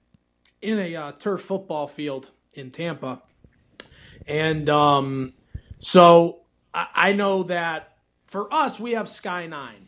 in 0.62 0.78
a 0.78 0.96
uh, 0.96 1.12
turf 1.12 1.42
football 1.42 1.86
field 1.86 2.30
in 2.54 2.70
Tampa, 2.70 3.22
and 4.26 4.68
um, 4.68 5.32
so 5.78 6.40
I, 6.74 6.86
I 6.94 7.12
know 7.12 7.44
that 7.44 7.96
for 8.26 8.52
us 8.52 8.78
we 8.78 8.92
have 8.92 9.08
Sky 9.08 9.46
Nine, 9.46 9.86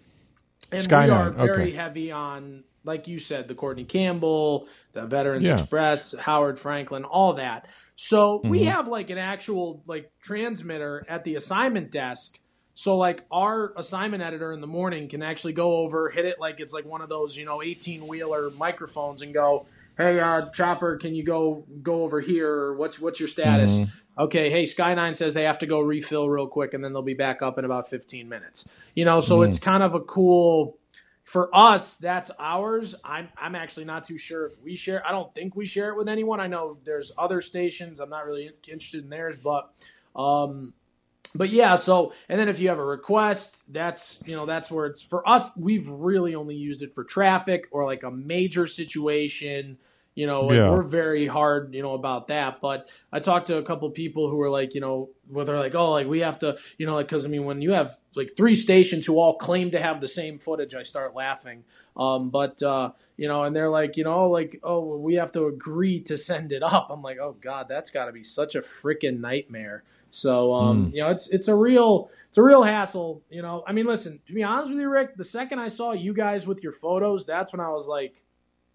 and 0.71 0.83
Sky 0.83 1.07
we 1.07 1.13
are 1.13 1.31
Nine, 1.31 1.47
very 1.47 1.63
okay. 1.69 1.71
heavy 1.73 2.11
on 2.11 2.65
like 2.85 3.07
you 3.07 3.19
said 3.19 3.49
the 3.49 3.55
Courtney 3.55 3.85
Campbell, 3.85 4.67
the 4.93 5.07
Veterans 5.07 5.45
Yeah. 5.45 5.53
Express, 5.63 6.15
Howard 6.19 6.59
Frankland, 6.59 7.05
all 7.09 7.35
that. 7.35 7.67
So 7.97 8.43
we 8.47 8.61
Mm-hmm. 8.61 8.67
have 8.67 8.89
like 8.89 9.11
an 9.11 9.19
actual 9.19 9.83
like 9.87 10.11
transmitter 10.23 11.05
at 11.09 11.25
the 11.25 11.37
assignment 11.37 11.91
desk. 11.91 12.41
So 12.75 12.97
like 12.97 13.25
our 13.31 13.73
assignment 13.77 14.23
editor 14.23 14.53
in 14.53 14.61
the 14.61 14.67
morning 14.67 15.09
can 15.09 15.23
actually 15.23 15.53
go 15.53 15.77
over, 15.79 16.11
hit 16.11 16.25
it 16.25 16.41
like 16.41 16.61
it's 16.61 16.73
like 16.73 16.87
one 16.87 17.03
of 17.03 17.09
those, 17.09 17.37
you 17.37 17.45
know, 17.45 17.63
18 17.63 18.07
wheeler 18.07 18.51
microphones 18.51 19.23
and 19.23 19.35
go, 19.35 19.67
Hey, 19.99 20.19
uh, 20.21 20.49
Chopper, 20.55 20.97
can 20.97 21.15
you 21.15 21.23
go 21.25 21.67
go 21.83 22.03
over 22.03 22.21
here? 22.21 22.51
Or 22.51 22.77
what's 22.77 22.99
what's 22.99 23.21
your 23.21 23.29
status? 23.29 23.81
Mm-hmm. 23.81 23.91
Okay, 24.19 24.51
hey, 24.51 24.67
Sky 24.67 24.95
Nine 24.95 25.15
says 25.15 25.35
they 25.35 25.45
have 25.45 25.61
to 25.61 25.67
go 25.67 25.81
refill 25.81 26.29
real 26.29 26.47
quick 26.47 26.75
and 26.75 26.85
then 26.85 26.93
they'll 26.93 27.03
be 27.03 27.15
back 27.15 27.43
up 27.43 27.59
in 27.59 27.65
about 27.65 27.89
15 27.89 28.29
minutes. 28.29 28.69
You 28.95 29.05
know, 29.05 29.21
so 29.21 29.43
it's 29.43 29.59
kind 29.59 29.83
of 29.83 29.95
a 29.95 30.01
cool 30.01 30.79
for 31.33 31.49
us, 31.57 31.97
that's 31.97 32.31
ours. 32.39 32.95
I'm 33.03 33.27
I'm 33.39 33.55
actually 33.55 33.87
not 33.87 34.07
too 34.07 34.19
sure 34.19 34.45
if 34.45 34.61
we 34.61 34.77
share. 34.77 35.03
I 35.07 35.13
don't 35.13 35.35
think 35.35 35.57
we 35.57 35.65
share 35.65 35.89
it 35.89 35.97
with 35.97 36.07
anyone. 36.07 36.41
I 36.41 36.47
know 36.47 36.77
there's 36.85 37.11
other 37.17 37.41
stations. 37.41 38.01
I'm 38.01 38.11
not 38.11 38.27
really 38.27 38.51
interested 38.69 39.03
in 39.03 39.09
theirs, 39.09 39.37
but 39.43 39.73
um, 40.15 40.75
but 41.35 41.49
yeah. 41.49 41.77
So 41.77 42.13
and 42.29 42.39
then 42.39 42.51
if 42.51 42.61
you 42.61 42.69
have 42.69 42.79
a 42.79 42.85
request, 42.85 43.57
that's 43.69 44.23
you 44.27 44.37
know 44.37 44.45
that's 44.45 44.71
where 44.71 44.85
it's 44.85 45.01
for 45.01 45.27
us. 45.27 45.57
We've 45.57 45.89
really 45.89 46.35
only 46.35 46.55
used 46.55 46.83
it 46.83 46.95
for 46.95 47.03
traffic 47.03 47.67
or 47.71 47.87
like 47.87 48.03
a 48.03 48.11
major 48.11 48.67
situation. 48.67 49.79
You 50.15 50.27
know, 50.27 50.43
like, 50.43 50.57
yeah. 50.57 50.71
we're 50.71 50.83
very 50.83 51.27
hard, 51.27 51.75
you 51.75 51.83
know, 51.83 51.95
about 51.95 52.29
that. 52.29 52.61
But 52.61 52.89
I 53.13 53.19
talked 53.19 53.47
to 53.47 53.57
a 53.57 53.63
couple 53.63 53.89
people 53.91 54.29
who 54.29 54.37
were 54.37 54.51
like, 54.51 54.75
you 54.75 54.81
know, 54.81 55.09
where 55.29 55.45
they're 55.45 55.59
like, 55.59 55.75
oh, 55.75 55.93
like 55.93 56.07
we 56.07 56.21
have 56.21 56.39
to, 56.41 56.59
you 56.77 56.87
know, 56.87 56.95
like 56.95 57.09
because 57.09 57.25
I 57.25 57.29
mean, 57.29 57.45
when 57.45 57.63
you 57.63 57.73
have 57.73 57.97
like 58.15 58.37
three 58.37 58.57
stations 58.57 59.07
who 59.07 59.19
all 59.19 59.39
claim 59.39 59.71
to 59.71 59.81
have 59.81 60.01
the 60.01 60.09
same 60.09 60.39
footage, 60.39 60.75
I 60.75 60.83
start 60.83 61.15
laughing. 61.15 61.65
Um, 61.97 62.29
but 62.29 62.63
uh, 62.63 62.91
you 63.17 63.27
know, 63.27 63.45
and 63.45 63.57
they're 63.57 63.71
like, 63.71 63.97
you 63.97 64.05
know, 64.05 64.29
like, 64.29 64.61
oh, 64.63 64.99
we 64.99 65.15
have 65.15 65.33
to 65.33 65.47
agree 65.47 66.01
to 66.01 66.19
send 66.19 66.53
it 66.53 66.63
up. 66.63 66.89
I'm 66.91 67.03
like, 67.03 67.19
oh 67.19 67.37
God, 67.41 67.67
that's 67.69 67.91
got 67.91 68.07
to 68.07 68.13
be 68.13 68.23
such 68.23 68.55
a 68.55 68.61
freaking 68.61 69.21
nightmare. 69.21 69.83
So, 70.11 70.53
um, 70.53 70.87
mm. 70.87 70.95
you 70.95 71.01
know, 71.01 71.11
it's 71.11 71.31
it's 71.31 71.49
a 71.49 71.55
real 71.55 72.11
it's 72.29 72.37
a 72.37 72.43
real 72.43 72.63
hassle. 72.63 73.23
You 73.31 73.41
know, 73.41 73.65
I 73.67 73.73
mean, 73.73 73.87
listen, 73.87 74.21
to 74.27 74.33
be 74.35 74.43
honest 74.43 74.69
with 74.69 74.79
you, 74.79 74.91
Rick, 74.91 75.17
the 75.17 75.25
second 75.25 75.59
I 75.59 75.69
saw 75.69 75.93
you 75.93 76.13
guys 76.13 76.47
with 76.47 76.63
your 76.63 76.73
photos, 76.73 77.25
that's 77.25 77.51
when 77.51 77.61
I 77.61 77.71
was 77.71 77.87
like, 77.87 78.23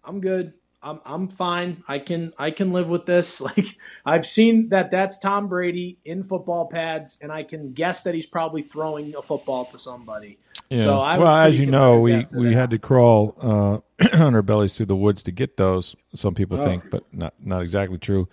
I'm 0.04 0.20
good. 0.20 0.52
I'm 0.82 1.00
I'm 1.04 1.28
fine. 1.28 1.82
I 1.88 1.98
can 1.98 2.32
I 2.38 2.50
can 2.50 2.72
live 2.72 2.88
with 2.88 3.06
this. 3.06 3.40
Like 3.48 3.66
I've 4.04 4.26
seen 4.26 4.68
that 4.68 4.90
that's 4.90 5.18
Tom 5.18 5.48
Brady 5.48 5.98
in 6.04 6.22
football 6.22 6.66
pads, 6.66 7.18
and 7.20 7.32
I 7.32 7.42
can 7.42 7.72
guess 7.72 8.02
that 8.02 8.14
he's 8.14 8.26
probably 8.26 8.62
throwing 8.62 9.14
a 9.16 9.22
football 9.22 9.64
to 9.66 9.78
somebody. 9.78 10.38
Yeah. 10.68 10.84
So 10.84 11.00
I 11.00 11.18
well, 11.18 11.34
as 11.34 11.58
you 11.58 11.66
know, 11.66 12.00
we 12.00 12.26
we 12.30 12.48
that. 12.48 12.54
had 12.54 12.70
to 12.70 12.78
crawl 12.78 13.34
uh, 13.40 14.06
on 14.22 14.34
our 14.34 14.42
bellies 14.42 14.74
through 14.74 14.86
the 14.86 14.96
woods 14.96 15.22
to 15.24 15.32
get 15.32 15.56
those. 15.56 15.96
Some 16.14 16.34
people 16.34 16.60
oh. 16.60 16.64
think, 16.64 16.90
but 16.90 17.04
not 17.12 17.34
not 17.42 17.62
exactly 17.62 17.98
true. 17.98 18.28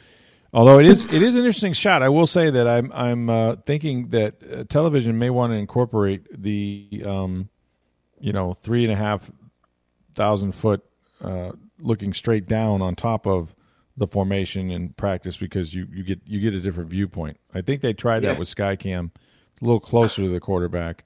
Although 0.53 0.79
it 0.79 0.85
is 0.85 1.05
it 1.05 1.21
is 1.21 1.35
an 1.35 1.41
interesting 1.41 1.73
shot. 1.73 2.03
I 2.03 2.09
will 2.09 2.27
say 2.27 2.49
that 2.49 2.67
I'm 2.67 2.91
I'm 2.93 3.29
uh, 3.29 3.55
thinking 3.65 4.09
that 4.09 4.35
uh, 4.43 4.63
television 4.65 5.17
may 5.17 5.29
want 5.29 5.51
to 5.51 5.55
incorporate 5.55 6.25
the 6.31 7.03
um, 7.05 7.49
you 8.19 8.33
know 8.33 8.53
three 8.53 8.83
and 8.83 8.93
a 8.93 8.95
half 8.95 9.29
thousand 10.15 10.53
foot 10.53 10.83
uh, 11.21 11.51
looking 11.79 12.13
straight 12.13 12.47
down 12.47 12.81
on 12.81 12.95
top 12.95 13.27
of 13.27 13.53
the 13.97 14.07
formation 14.07 14.71
in 14.71 14.89
practice 14.89 15.37
because 15.37 15.73
you, 15.73 15.87
you 15.91 16.03
get 16.03 16.19
you 16.25 16.39
get 16.39 16.53
a 16.53 16.59
different 16.59 16.89
viewpoint. 16.89 17.37
I 17.53 17.61
think 17.61 17.81
they 17.81 17.93
tried 17.93 18.23
yeah. 18.23 18.29
that 18.29 18.39
with 18.39 18.53
Skycam. 18.53 19.11
It's 19.53 19.61
a 19.61 19.65
little 19.65 19.79
closer 19.79 20.23
to 20.23 20.29
the 20.29 20.39
quarterback. 20.39 21.05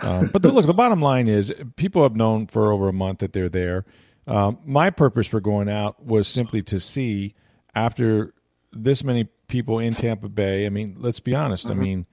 Um, 0.00 0.28
but 0.32 0.42
the, 0.42 0.48
look, 0.48 0.66
the 0.66 0.74
bottom 0.74 1.00
line 1.00 1.28
is 1.28 1.52
people 1.76 2.02
have 2.02 2.16
known 2.16 2.46
for 2.46 2.72
over 2.72 2.88
a 2.88 2.92
month 2.92 3.18
that 3.20 3.32
they're 3.32 3.48
there. 3.48 3.84
Um, 4.26 4.58
my 4.64 4.90
purpose 4.90 5.26
for 5.26 5.40
going 5.40 5.68
out 5.68 6.04
was 6.04 6.26
simply 6.26 6.62
to 6.62 6.80
see 6.80 7.34
after 7.74 8.32
this 8.72 9.04
many 9.04 9.28
people 9.48 9.78
in 9.78 9.94
Tampa 9.94 10.28
Bay. 10.28 10.66
I 10.66 10.70
mean, 10.70 10.96
let's 10.98 11.20
be 11.20 11.34
honest. 11.34 11.66
Mm-hmm. 11.66 11.80
I 11.80 11.84
mean, 11.84 12.06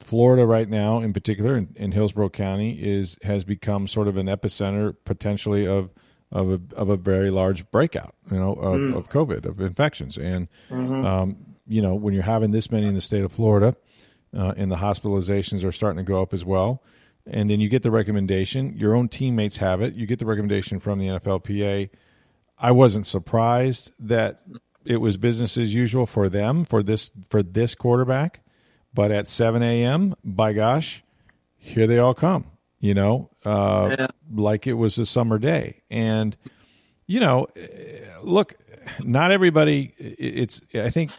Florida 0.00 0.46
right 0.46 0.68
now, 0.68 1.00
in 1.00 1.12
particular, 1.12 1.56
in, 1.56 1.74
in 1.76 1.92
Hillsborough 1.92 2.30
County, 2.30 2.72
is 2.72 3.16
has 3.22 3.44
become 3.44 3.88
sort 3.88 4.08
of 4.08 4.16
an 4.16 4.26
epicenter 4.26 4.94
potentially 5.04 5.66
of 5.66 5.90
of 6.36 6.50
a 6.50 6.60
of 6.76 6.90
a 6.90 6.96
very 6.96 7.30
large 7.30 7.68
breakout, 7.70 8.14
you 8.30 8.36
know, 8.36 8.52
of, 8.52 8.78
mm. 8.78 8.96
of 8.96 9.08
COVID, 9.08 9.46
of 9.46 9.60
infections, 9.60 10.18
and 10.18 10.48
mm-hmm. 10.70 11.04
um, 11.04 11.36
you 11.66 11.80
know 11.80 11.94
when 11.94 12.12
you're 12.12 12.22
having 12.22 12.50
this 12.50 12.70
many 12.70 12.86
in 12.86 12.94
the 12.94 13.00
state 13.00 13.24
of 13.24 13.32
Florida, 13.32 13.74
uh, 14.36 14.52
and 14.56 14.70
the 14.70 14.76
hospitalizations 14.76 15.64
are 15.64 15.72
starting 15.72 15.96
to 15.96 16.08
go 16.08 16.20
up 16.20 16.34
as 16.34 16.44
well, 16.44 16.82
and 17.26 17.48
then 17.48 17.58
you 17.58 17.70
get 17.70 17.82
the 17.82 17.90
recommendation, 17.90 18.76
your 18.76 18.94
own 18.94 19.08
teammates 19.08 19.56
have 19.56 19.80
it, 19.80 19.94
you 19.94 20.06
get 20.06 20.18
the 20.18 20.26
recommendation 20.26 20.78
from 20.78 20.98
the 20.98 21.06
NFLPA. 21.06 21.88
I 22.58 22.72
wasn't 22.72 23.06
surprised 23.06 23.92
that 23.98 24.40
it 24.84 24.98
was 24.98 25.16
business 25.16 25.56
as 25.56 25.74
usual 25.74 26.06
for 26.06 26.28
them 26.28 26.66
for 26.66 26.82
this 26.82 27.10
for 27.30 27.42
this 27.42 27.74
quarterback, 27.74 28.40
but 28.92 29.10
at 29.10 29.26
7 29.26 29.62
a.m., 29.62 30.14
by 30.22 30.52
gosh, 30.52 31.02
here 31.56 31.86
they 31.86 31.98
all 31.98 32.14
come 32.14 32.44
you 32.78 32.94
know, 32.94 33.30
uh, 33.44 33.94
yeah. 33.98 34.06
like 34.34 34.66
it 34.66 34.74
was 34.74 34.98
a 34.98 35.06
summer 35.06 35.38
day. 35.38 35.82
And, 35.90 36.36
you 37.06 37.20
know, 37.20 37.46
look, 38.22 38.54
not 39.02 39.32
everybody, 39.32 39.94
it's, 39.98 40.60
I 40.74 40.90
think 40.90 41.10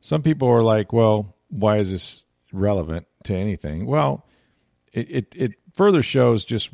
some 0.00 0.22
people 0.22 0.48
are 0.48 0.62
like, 0.62 0.92
well, 0.92 1.36
why 1.48 1.78
is 1.78 1.90
this 1.90 2.24
relevant 2.52 3.06
to 3.24 3.34
anything? 3.34 3.86
Well, 3.86 4.26
it, 4.92 5.10
it, 5.10 5.26
it 5.34 5.52
further 5.74 6.02
shows 6.02 6.44
just 6.44 6.70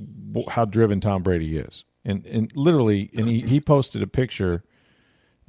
how 0.49 0.64
driven 0.64 1.00
Tom 1.00 1.23
Brady 1.23 1.59
is. 1.59 1.85
And, 2.04 2.25
and 2.26 2.50
literally, 2.57 3.11
and 3.14 3.26
he, 3.26 3.40
he 3.40 3.61
posted 3.61 4.02
a 4.02 4.07
picture 4.07 4.62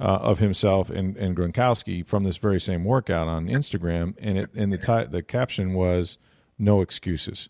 uh, 0.00 0.18
of 0.22 0.38
himself 0.38 0.90
and, 0.90 1.16
and 1.16 1.36
Gronkowski 1.36 2.06
from 2.06 2.24
this 2.24 2.38
very 2.38 2.60
same 2.60 2.84
workout 2.84 3.28
on 3.28 3.46
Instagram, 3.46 4.14
and 4.18 4.38
it 4.38 4.50
and 4.54 4.72
the 4.72 4.78
t- 4.78 5.10
the 5.10 5.22
caption 5.22 5.74
was 5.74 6.16
"No 6.58 6.80
excuses." 6.80 7.48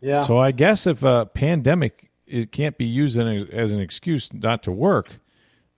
Yeah. 0.00 0.24
So 0.24 0.38
I 0.38 0.52
guess 0.52 0.86
if 0.86 1.02
a 1.02 1.26
pandemic 1.32 2.10
it 2.26 2.52
can't 2.52 2.76
be 2.76 2.84
used 2.84 3.18
as 3.18 3.72
an 3.72 3.80
excuse 3.80 4.32
not 4.32 4.62
to 4.64 4.72
work, 4.72 5.08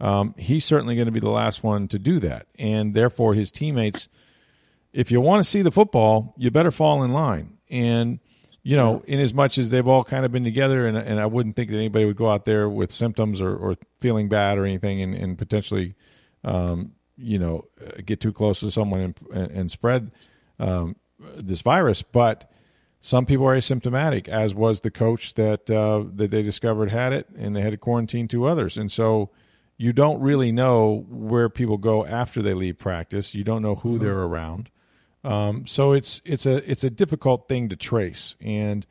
um, 0.01 0.35
he's 0.37 0.65
certainly 0.65 0.95
going 0.95 1.07
to 1.07 1.13
be 1.13 1.21
the 1.21 1.31
last 1.31 1.63
one 1.63 1.89
to 1.89 1.99
do 1.99 2.19
that, 2.21 2.47
and 2.59 2.95
therefore 2.95 3.35
his 3.35 3.51
teammates. 3.51 4.09
If 4.93 5.13
you 5.13 5.21
want 5.21 5.45
to 5.45 5.49
see 5.49 5.63
the 5.63 5.71
football, 5.71 6.35
you 6.37 6.51
better 6.51 6.73
fall 6.73 7.05
in 7.05 7.13
line. 7.13 7.59
And 7.71 8.19
you 8.63 8.77
know, 8.77 9.03
in 9.07 9.21
as 9.21 9.33
much 9.33 9.57
as 9.57 9.71
they've 9.71 9.87
all 9.87 10.05
kind 10.05 10.25
of 10.25 10.33
been 10.33 10.45
together, 10.45 10.87
and, 10.87 10.97
and 10.97 11.19
I 11.19 11.27
wouldn't 11.27 11.57
think 11.57 11.71
that 11.71 11.77
anybody 11.77 12.05
would 12.05 12.17
go 12.17 12.29
out 12.29 12.45
there 12.45 12.69
with 12.69 12.93
symptoms 12.93 13.41
or, 13.41 13.57
or 13.57 13.77
feeling 14.01 14.29
bad 14.29 14.59
or 14.59 14.67
anything, 14.67 15.01
and, 15.03 15.15
and 15.15 15.39
potentially, 15.39 15.95
um, 16.45 16.93
you 17.17 17.39
know, 17.39 17.65
get 18.05 18.21
too 18.21 18.33
close 18.33 18.61
to 18.61 18.71
someone 18.71 19.15
and, 19.33 19.51
and 19.51 19.71
spread 19.71 20.11
um, 20.59 20.97
this 21.37 21.63
virus. 21.63 22.03
But 22.03 22.50
some 23.01 23.25
people 23.27 23.47
are 23.47 23.57
asymptomatic, 23.57 24.29
as 24.29 24.55
was 24.55 24.83
the 24.83 24.91
coach 24.91 25.35
that 25.35 25.71
uh, 25.71 26.05
that 26.15 26.31
they 26.31 26.43
discovered 26.43 26.91
had 26.91 27.13
it, 27.13 27.29
and 27.37 27.57
they 27.57 27.63
had 27.63 27.73
to 27.73 27.79
quarantine 27.79 28.29
two 28.29 28.45
others. 28.45 28.77
And 28.77 28.93
so 28.93 29.31
you 29.79 29.93
don't 29.93 30.21
really 30.21 30.53
know 30.53 31.07
where 31.09 31.49
people 31.49 31.79
go 31.79 32.05
after 32.05 32.43
they 32.43 32.53
leave 32.53 32.79
practice. 32.79 33.35
You 33.35 33.45
don't 33.45 33.63
know 33.63 33.77
who 33.77 33.99
they're 33.99 34.19
around. 34.19 34.71
Um, 35.25 35.67
so 35.67 35.93
it's 35.93 36.21
it's 36.25 36.45
a 36.45 36.57
it's 36.71 36.85
a 36.85 36.91
difficult 36.91 37.49
thing 37.49 37.71
to 37.71 37.77
trace. 37.77 38.35
And 38.41 38.87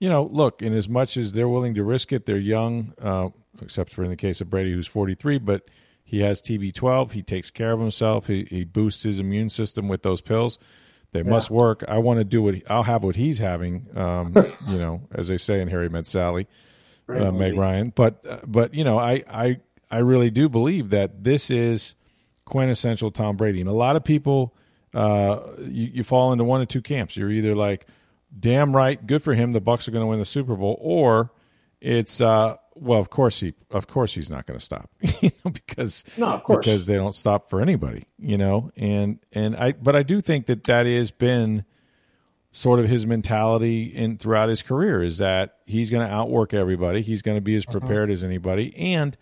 you 0.00 0.08
know, 0.08 0.24
look, 0.24 0.60
in 0.60 0.74
as 0.74 0.88
much 0.88 1.16
as 1.16 1.32
they're 1.32 1.48
willing 1.48 1.74
to 1.74 1.84
risk 1.84 2.12
it, 2.12 2.26
they're 2.26 2.36
young, 2.36 2.92
uh, 3.00 3.28
except 3.62 3.90
for 3.90 4.02
in 4.02 4.10
the 4.10 4.16
case 4.16 4.40
of 4.40 4.50
Brady, 4.50 4.72
who's 4.72 4.88
43, 4.88 5.38
but 5.38 5.68
he 6.02 6.20
has 6.20 6.42
TB12. 6.42 7.12
He 7.12 7.22
takes 7.22 7.50
care 7.50 7.72
of 7.72 7.80
himself. 7.80 8.26
He, 8.26 8.46
he 8.50 8.64
boosts 8.64 9.02
his 9.02 9.18
immune 9.18 9.48
system 9.48 9.88
with 9.88 10.02
those 10.02 10.20
pills. 10.20 10.58
They 11.14 11.22
yeah. 11.22 11.30
must 11.30 11.48
work. 11.48 11.84
I 11.86 11.98
want 11.98 12.18
to 12.18 12.24
do 12.24 12.42
what 12.42 12.56
I'll 12.68 12.82
have 12.82 13.04
what 13.04 13.14
he's 13.14 13.38
having. 13.38 13.86
Um, 13.94 14.34
you 14.68 14.78
know, 14.78 15.00
as 15.14 15.28
they 15.28 15.38
say 15.38 15.60
in 15.60 15.68
Harry 15.68 15.88
Met 15.88 16.08
Sally, 16.08 16.48
uh, 17.08 17.30
Meg 17.30 17.56
Ryan. 17.56 17.92
But 17.94 18.26
uh, 18.28 18.40
but 18.44 18.74
you 18.74 18.82
know, 18.82 18.98
I 18.98 19.22
I 19.30 19.60
I 19.90 19.98
really 19.98 20.30
do 20.30 20.48
believe 20.48 20.90
that 20.90 21.22
this 21.22 21.52
is 21.52 21.94
quintessential 22.44 23.12
Tom 23.12 23.36
Brady, 23.36 23.60
and 23.60 23.70
a 23.70 23.74
lot 23.74 23.94
of 23.94 24.02
people 24.02 24.54
uh, 24.92 25.40
you, 25.60 25.90
you 25.94 26.04
fall 26.04 26.32
into 26.32 26.42
one 26.42 26.60
of 26.60 26.66
two 26.66 26.82
camps. 26.82 27.16
You're 27.16 27.30
either 27.30 27.54
like, 27.54 27.86
damn 28.38 28.74
right, 28.74 29.04
good 29.06 29.22
for 29.22 29.34
him, 29.34 29.52
the 29.52 29.60
Bucks 29.60 29.86
are 29.86 29.92
going 29.92 30.02
to 30.02 30.06
win 30.08 30.18
the 30.18 30.24
Super 30.24 30.56
Bowl, 30.56 30.76
or 30.80 31.30
it's 31.80 32.20
uh, 32.20 32.56
well, 32.76 32.98
of 32.98 33.10
course 33.10 33.40
he, 33.40 33.54
of 33.70 33.86
course 33.86 34.14
he's 34.14 34.30
not 34.30 34.46
going 34.46 34.58
to 34.58 34.64
stop, 34.64 34.90
you 35.20 35.30
know, 35.44 35.50
because 35.50 36.04
no, 36.16 36.26
of 36.26 36.44
course, 36.44 36.64
because 36.64 36.86
they 36.86 36.94
don't 36.94 37.14
stop 37.14 37.50
for 37.50 37.60
anybody, 37.60 38.06
you 38.18 38.36
know, 38.36 38.70
and 38.76 39.18
and 39.32 39.56
I, 39.56 39.72
but 39.72 39.94
I 39.96 40.02
do 40.02 40.20
think 40.20 40.46
that 40.46 40.64
that 40.64 40.86
has 40.86 41.10
been 41.10 41.64
sort 42.52 42.78
of 42.80 42.88
his 42.88 43.06
mentality 43.06 43.84
in 43.84 44.16
throughout 44.16 44.48
his 44.48 44.62
career 44.62 45.02
is 45.02 45.18
that 45.18 45.58
he's 45.66 45.90
going 45.90 46.06
to 46.06 46.12
outwork 46.12 46.54
everybody, 46.54 47.02
he's 47.02 47.22
going 47.22 47.36
to 47.36 47.42
be 47.42 47.56
as 47.56 47.64
uh-huh. 47.66 47.78
prepared 47.78 48.08
uh-huh. 48.08 48.14
as 48.14 48.24
anybody, 48.24 48.74
and 48.76 49.16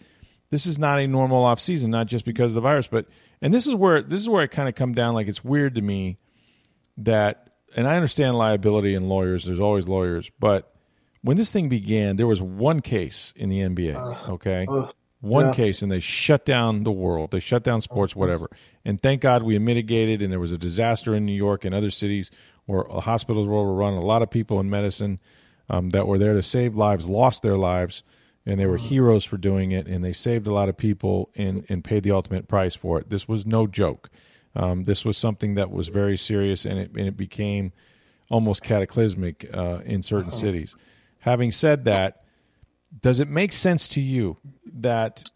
this 0.51 0.67
is 0.67 0.79
not 0.79 0.99
a 0.99 1.07
normal 1.07 1.45
off 1.45 1.61
season, 1.61 1.91
not 1.91 2.07
just 2.07 2.25
because 2.25 2.53
of 2.53 2.55
the 2.55 2.61
virus, 2.61 2.87
but 2.87 3.07
and 3.41 3.53
this 3.53 3.67
is 3.67 3.75
where 3.75 4.03
this 4.03 4.21
is 4.21 4.29
where 4.29 4.43
I 4.43 4.47
kind 4.47 4.69
of 4.69 4.75
come 4.75 4.95
down 4.95 5.15
like 5.15 5.29
it's 5.29 5.45
weird 5.45 5.75
to 5.77 5.83
me 5.83 6.19
that, 6.99 7.51
and 7.75 7.89
I 7.89 7.97
understand 7.97 8.37
liability 8.37 8.95
and 8.95 9.09
lawyers, 9.09 9.45
there's 9.45 9.61
always 9.61 9.89
lawyers, 9.89 10.31
but 10.39 10.72
when 11.23 11.37
this 11.37 11.53
thing 11.53 11.69
began, 11.69 12.17
there 12.17 12.27
was 12.27 12.43
one 12.43 12.81
case 12.81 13.33
in 13.37 13.49
the 13.49 13.61
NBA. 13.61 13.97
Uh, 13.97 14.33
okay, 14.33 14.67
uh, 14.69 14.89
one 15.21 15.47
yeah. 15.47 15.55
case, 15.55 15.83
and 15.83 15.91
they 15.91 16.01
shut 16.01 16.45
down 16.45 16.83
the 16.83 16.93
world. 16.93 17.31
They 17.31 17.41
shut 17.41 17.63
down 17.63 17.81
sports, 17.81 18.17
whatever. 18.17 18.51
And 18.85 19.01
thank 19.01 19.23
God 19.23 19.45
we 19.45 19.57
mitigated. 19.59 20.21
And 20.21 20.33
there 20.33 20.41
was 20.41 20.51
a 20.51 20.59
disaster 20.59 21.15
in 21.15 21.25
New 21.25 21.33
York 21.33 21.65
and 21.65 21.73
other 21.75 21.93
cities 21.93 22.31
where 22.67 22.85
hospitals 22.85 23.47
were 23.47 23.57
overrun. 23.57 23.95
A 23.95 24.01
lot 24.01 24.23
of 24.23 24.31
people 24.31 24.59
in 24.59 24.69
medicine 24.69 25.21
um, 25.71 25.91
that 25.91 26.09
were 26.09 26.19
there 26.19 26.35
to 26.35 26.43
save 26.43 26.75
lives 26.75 27.09
lost 27.09 27.43
their 27.43 27.57
lives, 27.57 28.03
and 28.45 28.59
they 28.59 28.67
were 28.67 28.79
mm. 28.79 28.83
heroes 28.83 29.25
for 29.25 29.37
doing 29.37 29.71
it. 29.71 29.87
And 29.87 30.05
they 30.05 30.13
saved 30.13 30.49
a 30.49 30.53
lot 30.53 30.69
of 30.69 30.77
people 30.77 31.31
and 31.37 31.65
and 31.69 31.85
paid 31.85 32.03
the 32.03 32.11
ultimate 32.11 32.49
price 32.49 32.75
for 32.75 32.99
it. 32.99 33.09
This 33.09 33.29
was 33.29 33.47
no 33.47 33.69
joke. 33.69 34.11
Um, 34.57 34.85
this 34.85 35.05
was 35.05 35.17
something 35.17 35.55
that 35.55 35.71
was 35.71 35.87
very 35.87 36.17
serious, 36.17 36.65
and 36.65 36.81
it 36.81 36.91
and 36.97 37.07
it 37.07 37.17
became 37.17 37.73
almost 38.29 38.65
cataclysmic 38.65 39.49
uh, 39.55 39.81
in 39.85 40.03
certain 40.03 40.31
uh-huh. 40.31 40.37
cities. 40.37 40.75
Having 41.23 41.53
said 41.53 41.85
that, 41.85 42.25
does 43.01 43.21
it 43.21 43.29
make 43.29 43.53
sense 43.53 43.87
to 43.89 44.01
you 44.01 44.39
that 44.67 45.31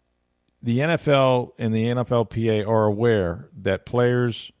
the 0.61 0.79
NFL 0.79 1.51
and 1.57 1.73
the 1.73 1.85
NFLPA 1.85 2.67
are 2.67 2.85
aware 2.85 3.47
that 3.61 3.85
players, 3.85 4.51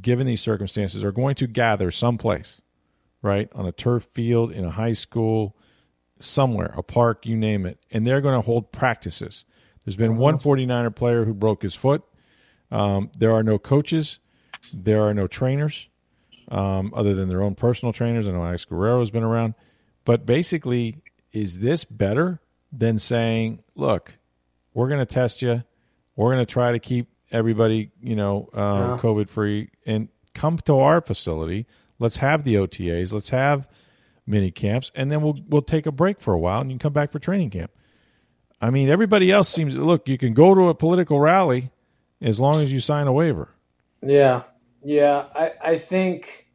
given 0.00 0.26
these 0.26 0.42
circumstances, 0.42 1.02
are 1.02 1.12
going 1.12 1.34
to 1.36 1.46
gather 1.46 1.90
someplace, 1.90 2.60
right, 3.22 3.48
on 3.54 3.64
a 3.64 3.72
turf 3.72 4.06
field, 4.12 4.52
in 4.52 4.66
a 4.66 4.70
high 4.70 4.92
school, 4.92 5.56
somewhere, 6.18 6.74
a 6.76 6.82
park, 6.82 7.24
you 7.24 7.36
name 7.36 7.64
it, 7.64 7.78
and 7.90 8.06
they're 8.06 8.20
going 8.20 8.34
to 8.34 8.44
hold 8.44 8.70
practices. 8.70 9.46
There's 9.86 9.96
been 9.96 10.18
one 10.18 10.38
49er 10.38 10.94
player 10.94 11.24
who 11.24 11.32
broke 11.32 11.62
his 11.62 11.74
foot. 11.74 12.02
Um, 12.70 13.10
there 13.16 13.32
are 13.32 13.42
no 13.42 13.58
coaches. 13.58 14.18
There 14.74 15.02
are 15.04 15.14
no 15.14 15.26
trainers 15.26 15.88
um, 16.50 16.92
other 16.94 17.14
than 17.14 17.30
their 17.30 17.42
own 17.42 17.54
personal 17.54 17.94
trainers. 17.94 18.28
I 18.28 18.32
know 18.32 18.44
Alex 18.44 18.66
Guerrero 18.66 19.00
has 19.00 19.10
been 19.10 19.22
around. 19.22 19.54
But 20.06 20.24
basically, 20.24 21.02
is 21.32 21.58
this 21.58 21.84
better 21.84 22.40
than 22.72 22.98
saying, 22.98 23.62
look, 23.74 24.16
we're 24.72 24.88
going 24.88 25.00
to 25.00 25.06
test 25.06 25.42
you. 25.42 25.64
We're 26.14 26.32
going 26.32 26.46
to 26.46 26.50
try 26.50 26.72
to 26.72 26.78
keep 26.78 27.08
everybody, 27.30 27.90
you 28.00 28.16
know, 28.16 28.48
uh, 28.54 28.58
yeah. 28.58 28.98
COVID 29.02 29.28
free 29.28 29.68
and 29.84 30.08
come 30.32 30.56
to 30.58 30.78
our 30.78 31.02
facility. 31.02 31.66
Let's 31.98 32.18
have 32.18 32.44
the 32.44 32.54
OTAs. 32.54 33.12
Let's 33.12 33.30
have 33.30 33.68
mini 34.26 34.50
camps, 34.50 34.92
and 34.94 35.10
then 35.10 35.22
we'll 35.22 35.38
we'll 35.48 35.62
take 35.62 35.86
a 35.86 35.92
break 35.92 36.20
for 36.20 36.34
a 36.34 36.38
while, 36.38 36.60
and 36.60 36.70
you 36.70 36.74
can 36.74 36.80
come 36.80 36.92
back 36.92 37.10
for 37.10 37.18
training 37.18 37.50
camp. 37.50 37.70
I 38.60 38.70
mean, 38.70 38.88
everybody 38.88 39.30
else 39.30 39.48
seems 39.48 39.74
to 39.74 39.84
look. 39.84 40.08
You 40.08 40.18
can 40.18 40.34
go 40.34 40.54
to 40.54 40.68
a 40.68 40.74
political 40.74 41.20
rally 41.20 41.70
as 42.20 42.38
long 42.40 42.60
as 42.62 42.72
you 42.72 42.80
sign 42.80 43.06
a 43.06 43.12
waiver. 43.12 43.50
Yeah, 44.02 44.42
yeah. 44.84 45.26
I 45.34 45.52
I 45.62 45.78
think, 45.78 46.45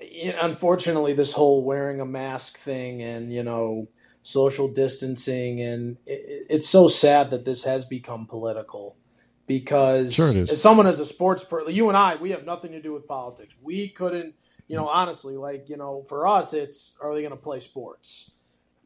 unfortunately, 0.00 1.14
this 1.14 1.32
whole 1.32 1.64
wearing 1.64 2.00
a 2.00 2.06
mask 2.06 2.58
thing 2.58 3.02
and 3.02 3.32
you 3.32 3.42
know 3.42 3.88
social 4.22 4.68
distancing 4.68 5.62
and 5.62 5.96
it, 6.06 6.46
it's 6.50 6.68
so 6.68 6.88
sad 6.88 7.30
that 7.30 7.44
this 7.44 7.64
has 7.64 7.86
become 7.86 8.26
political 8.26 8.96
because 9.46 10.12
sure 10.14 10.28
as 10.28 10.60
someone 10.60 10.86
as 10.86 11.00
a 11.00 11.06
sports 11.06 11.42
person, 11.42 11.74
you 11.74 11.88
and 11.88 11.96
I, 11.96 12.16
we 12.16 12.30
have 12.30 12.44
nothing 12.44 12.72
to 12.72 12.82
do 12.82 12.92
with 12.92 13.08
politics. 13.08 13.54
We 13.60 13.88
couldn't, 13.88 14.34
you 14.68 14.76
know, 14.76 14.86
honestly, 14.86 15.36
like 15.36 15.68
you 15.68 15.76
know, 15.76 16.04
for 16.08 16.26
us, 16.26 16.52
it's 16.52 16.96
are 17.00 17.14
they 17.14 17.20
going 17.20 17.32
to 17.32 17.36
play 17.36 17.60
sports? 17.60 18.30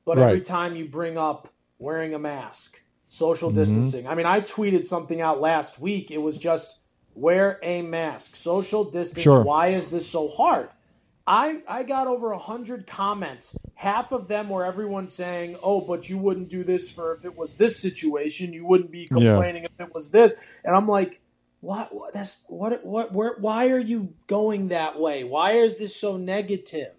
But 0.05 0.19
right. 0.19 0.29
every 0.29 0.41
time 0.41 0.77
you 0.77 0.89
bring 0.89 1.19
up 1.19 1.49
wearing 1.79 2.15
a 2.15 2.19
mask, 2.19 2.81
social 3.09 3.51
mm-hmm. 3.51 3.59
distancing. 3.59 4.07
I 4.07 4.15
mean, 4.15 4.27
I 4.27 4.41
tweeted 4.41 4.87
something 4.87 5.21
out 5.21 5.41
last 5.41 5.79
week. 5.79 6.11
It 6.11 6.19
was 6.19 6.39
just 6.39 6.79
wear 7.15 7.59
a 7.63 7.83
mask, 7.83 8.37
social 8.37 8.85
distance. 8.85 9.23
Sure. 9.23 9.43
Why 9.43 9.69
is 9.69 9.91
this 9.91 10.09
so 10.09 10.29
hard? 10.29 10.69
I 11.27 11.63
I 11.67 11.83
got 11.85 12.07
over 12.07 12.33
a 12.33 12.39
hundred 12.39 12.87
comments. 12.87 13.57
Half 13.75 14.13
of 14.13 14.29
them 14.29 14.51
were 14.51 14.65
everyone 14.65 15.09
saying, 15.09 15.57
"Oh, 15.63 15.81
but 15.81 16.09
you 16.09 16.19
wouldn't 16.19 16.51
do 16.51 16.65
this 16.65 16.91
for 16.91 17.15
if 17.15 17.25
it 17.25 17.37
was 17.37 17.55
this 17.55 17.79
situation. 17.79 18.53
You 18.53 18.67
wouldn't 18.67 18.91
be 18.91 19.07
complaining 19.07 19.63
yeah. 19.63 19.69
if 19.79 19.89
it 19.89 19.95
was 19.95 20.11
this." 20.11 20.35
And 20.65 20.77
I'm 20.77 20.87
like, 20.87 21.21
"What? 21.61 21.95
what 21.95 22.13
that's 22.13 22.43
what? 22.49 22.85
What? 22.85 23.13
Where? 23.13 23.37
Why 23.39 23.69
are 23.69 23.79
you 23.79 24.13
going 24.27 24.69
that 24.69 25.01
way? 25.01 25.25
Why 25.25 25.53
is 25.53 25.79
this 25.79 25.97
so 25.97 26.19
negative?" 26.19 26.93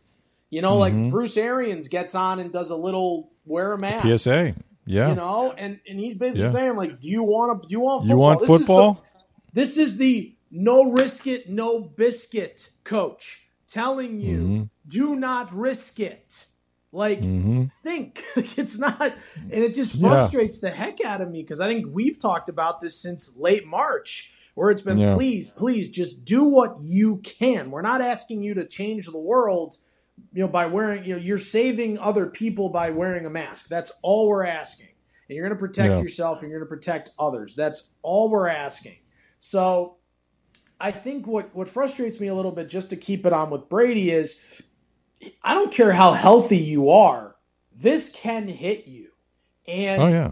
You 0.50 0.62
know, 0.62 0.78
mm-hmm. 0.78 1.04
like 1.04 1.12
Bruce 1.12 1.38
Arians 1.38 1.88
gets 1.88 2.16
on 2.16 2.40
and 2.40 2.52
does 2.52 2.72
a 2.72 2.76
little 2.76 3.32
wear 3.46 3.74
a 3.74 3.78
mask. 3.78 4.22
PSA. 4.22 4.56
Yeah. 4.88 5.10
You 5.10 5.16
know, 5.16 5.54
and 5.56 5.80
and 5.88 6.00
he's 6.00 6.18
basically 6.18 6.46
yeah. 6.46 6.52
saying 6.52 6.76
like, 6.76 7.00
"Do 7.00 7.08
you 7.08 7.22
want 7.22 7.62
to? 7.62 7.68
Do 7.68 7.72
you 7.72 7.80
want 7.80 8.02
football? 8.02 8.16
You 8.16 8.20
want 8.20 8.40
this 8.40 8.48
football? 8.48 8.92
Is 8.92 8.98
the, 8.98 9.62
this 9.62 9.78
is 9.78 9.98
the 9.98 10.36
no 10.50 10.92
risk 10.92 11.28
it, 11.28 11.48
no 11.48 11.80
biscuit 11.80 12.70
coach." 12.84 13.45
Telling 13.68 14.20
you 14.20 14.38
mm-hmm. 14.38 14.64
do 14.88 15.16
not 15.16 15.56
risk 15.56 16.00
it. 16.00 16.48
Like, 16.92 17.20
mm-hmm. 17.20 17.66
think. 17.84 18.24
it's 18.36 18.78
not, 18.78 19.02
and 19.02 19.52
it 19.52 19.76
just 19.76 20.00
frustrates 20.00 20.62
yeah. 20.62 20.70
the 20.70 20.76
heck 20.76 21.04
out 21.04 21.22
of 21.22 21.30
me 21.30 21.42
because 21.42 21.60
I 21.60 21.68
think 21.68 21.88
we've 21.92 22.20
talked 22.20 22.48
about 22.48 22.80
this 22.82 22.98
since 22.98 23.36
late 23.36 23.66
March, 23.66 24.34
where 24.54 24.70
it's 24.70 24.82
been, 24.82 24.98
yeah. 24.98 25.14
please, 25.14 25.52
please, 25.52 25.92
just 25.92 26.24
do 26.24 26.46
what 26.46 26.78
you 26.82 27.18
can. 27.18 27.70
We're 27.70 27.82
not 27.82 28.00
asking 28.00 28.44
you 28.44 28.54
to 28.54 28.66
change 28.66 29.08
the 29.08 29.20
world, 29.20 29.76
you 30.32 30.44
know, 30.44 30.48
by 30.48 30.68
wearing, 30.68 31.04
you 31.04 31.16
know, 31.16 31.22
you're 31.22 31.38
saving 31.38 32.00
other 32.00 32.28
people 32.28 32.70
by 32.70 32.92
wearing 32.92 33.26
a 33.26 33.30
mask. 33.30 33.68
That's 33.68 33.92
all 34.02 34.30
we're 34.30 34.46
asking. 34.46 34.88
And 35.28 35.36
you're 35.36 35.46
going 35.46 35.58
to 35.58 35.60
protect 35.60 35.96
yeah. 35.96 36.00
yourself 36.00 36.42
and 36.42 36.50
you're 36.50 36.60
going 36.60 36.70
to 36.70 36.76
protect 36.76 37.10
others. 37.20 37.56
That's 37.56 37.90
all 38.04 38.30
we're 38.30 38.48
asking. 38.48 38.98
So 39.40 39.98
I 40.86 40.92
think 40.92 41.26
what 41.26 41.56
what 41.56 41.68
frustrates 41.68 42.20
me 42.20 42.28
a 42.28 42.36
little 42.36 42.52
bit, 42.52 42.70
just 42.70 42.92
to 42.92 42.96
keep 42.96 43.26
it 43.26 43.34
on 43.34 43.50
with 43.50 43.68
Brady, 43.70 44.12
is 44.12 44.40
I 45.42 45.56
don't 45.56 45.74
care 45.74 45.92
how 45.92 46.14
healthy 46.14 46.60
you 46.60 46.92
are, 46.92 47.36
this 47.76 48.12
can 48.12 48.48
hit 48.48 48.86
you, 48.86 49.08
and 49.68 50.00
oh 50.00 50.08
yeah, 50.10 50.32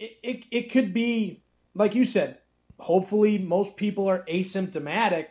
it, 0.00 0.18
it, 0.24 0.44
it 0.50 0.72
could 0.72 0.92
be 0.92 1.44
like 1.74 1.94
you 1.94 2.04
said. 2.04 2.38
Hopefully, 2.80 3.38
most 3.38 3.76
people 3.76 4.08
are 4.08 4.24
asymptomatic. 4.24 5.26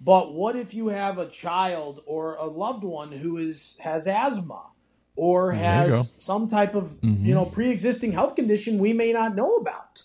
But 0.00 0.32
what 0.32 0.56
if 0.56 0.72
you 0.72 0.88
have 0.88 1.18
a 1.18 1.28
child 1.28 2.02
or 2.06 2.36
a 2.36 2.46
loved 2.46 2.84
one 2.84 3.12
who 3.12 3.36
is 3.36 3.78
has 3.82 4.06
asthma 4.06 4.62
or 5.14 5.52
has 5.52 6.14
some 6.16 6.48
type 6.48 6.74
of 6.74 6.98
mm-hmm. 7.02 7.22
you 7.22 7.34
know 7.34 7.44
pre-existing 7.44 8.12
health 8.12 8.34
condition 8.34 8.78
we 8.78 8.94
may 8.94 9.12
not 9.12 9.36
know 9.36 9.56
about? 9.56 10.02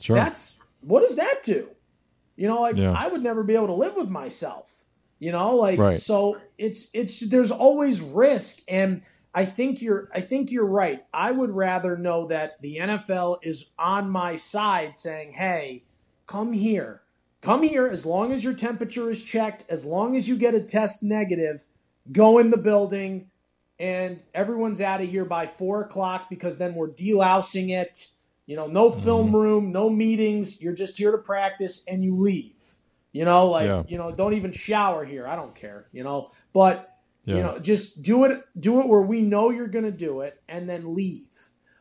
Sure. 0.00 0.16
That's 0.16 0.58
what 0.82 1.00
does 1.08 1.16
that 1.16 1.40
do? 1.42 1.70
You 2.36 2.48
know, 2.48 2.60
like 2.60 2.76
yeah. 2.76 2.92
I 2.92 3.08
would 3.08 3.22
never 3.22 3.42
be 3.42 3.54
able 3.54 3.68
to 3.68 3.74
live 3.74 3.96
with 3.96 4.08
myself. 4.08 4.84
You 5.18 5.32
know, 5.32 5.56
like 5.56 5.78
right. 5.78 6.00
so 6.00 6.38
it's 6.58 6.90
it's 6.92 7.20
there's 7.20 7.50
always 7.50 8.00
risk 8.00 8.58
and 8.68 9.02
I 9.34 9.44
think 9.44 9.80
you're 9.80 10.10
I 10.12 10.20
think 10.20 10.50
you're 10.50 10.66
right. 10.66 11.04
I 11.14 11.30
would 11.30 11.50
rather 11.50 11.96
know 11.96 12.26
that 12.28 12.60
the 12.60 12.78
NFL 12.78 13.38
is 13.42 13.66
on 13.78 14.10
my 14.10 14.36
side 14.36 14.96
saying, 14.96 15.32
"Hey, 15.32 15.84
come 16.26 16.52
here. 16.52 17.02
Come 17.40 17.62
here 17.62 17.86
as 17.86 18.06
long 18.06 18.32
as 18.32 18.44
your 18.44 18.54
temperature 18.54 19.10
is 19.10 19.22
checked, 19.22 19.64
as 19.68 19.84
long 19.84 20.16
as 20.16 20.28
you 20.28 20.36
get 20.36 20.54
a 20.54 20.60
test 20.60 21.02
negative, 21.02 21.64
go 22.10 22.38
in 22.38 22.50
the 22.50 22.56
building 22.56 23.30
and 23.78 24.20
everyone's 24.32 24.80
out 24.80 25.00
of 25.00 25.08
here 25.08 25.24
by 25.24 25.46
four 25.46 25.80
o'clock 25.82 26.30
because 26.30 26.56
then 26.56 26.74
we're 26.74 26.90
delousing 26.90 27.70
it 27.70 28.08
you 28.46 28.56
know, 28.56 28.66
no 28.66 28.90
film 28.90 29.26
mm-hmm. 29.28 29.36
room, 29.36 29.72
no 29.72 29.88
meetings. 29.88 30.60
You're 30.60 30.74
just 30.74 30.96
here 30.96 31.12
to 31.12 31.18
practice 31.18 31.84
and 31.86 32.04
you 32.04 32.16
leave. 32.16 32.54
You 33.12 33.24
know, 33.24 33.48
like, 33.48 33.66
yeah. 33.66 33.82
you 33.86 33.98
know, 33.98 34.10
don't 34.10 34.34
even 34.34 34.52
shower 34.52 35.04
here. 35.04 35.26
I 35.26 35.36
don't 35.36 35.54
care, 35.54 35.86
you 35.92 36.02
know. 36.02 36.30
But, 36.52 36.98
yeah. 37.24 37.36
you 37.36 37.42
know, 37.42 37.58
just 37.58 38.02
do 38.02 38.24
it 38.24 38.42
do 38.58 38.80
it 38.80 38.88
where 38.88 39.02
we 39.02 39.20
know 39.20 39.50
you're 39.50 39.68
going 39.68 39.84
to 39.84 39.90
do 39.90 40.22
it 40.22 40.40
and 40.48 40.68
then 40.68 40.94
leave. 40.94 41.26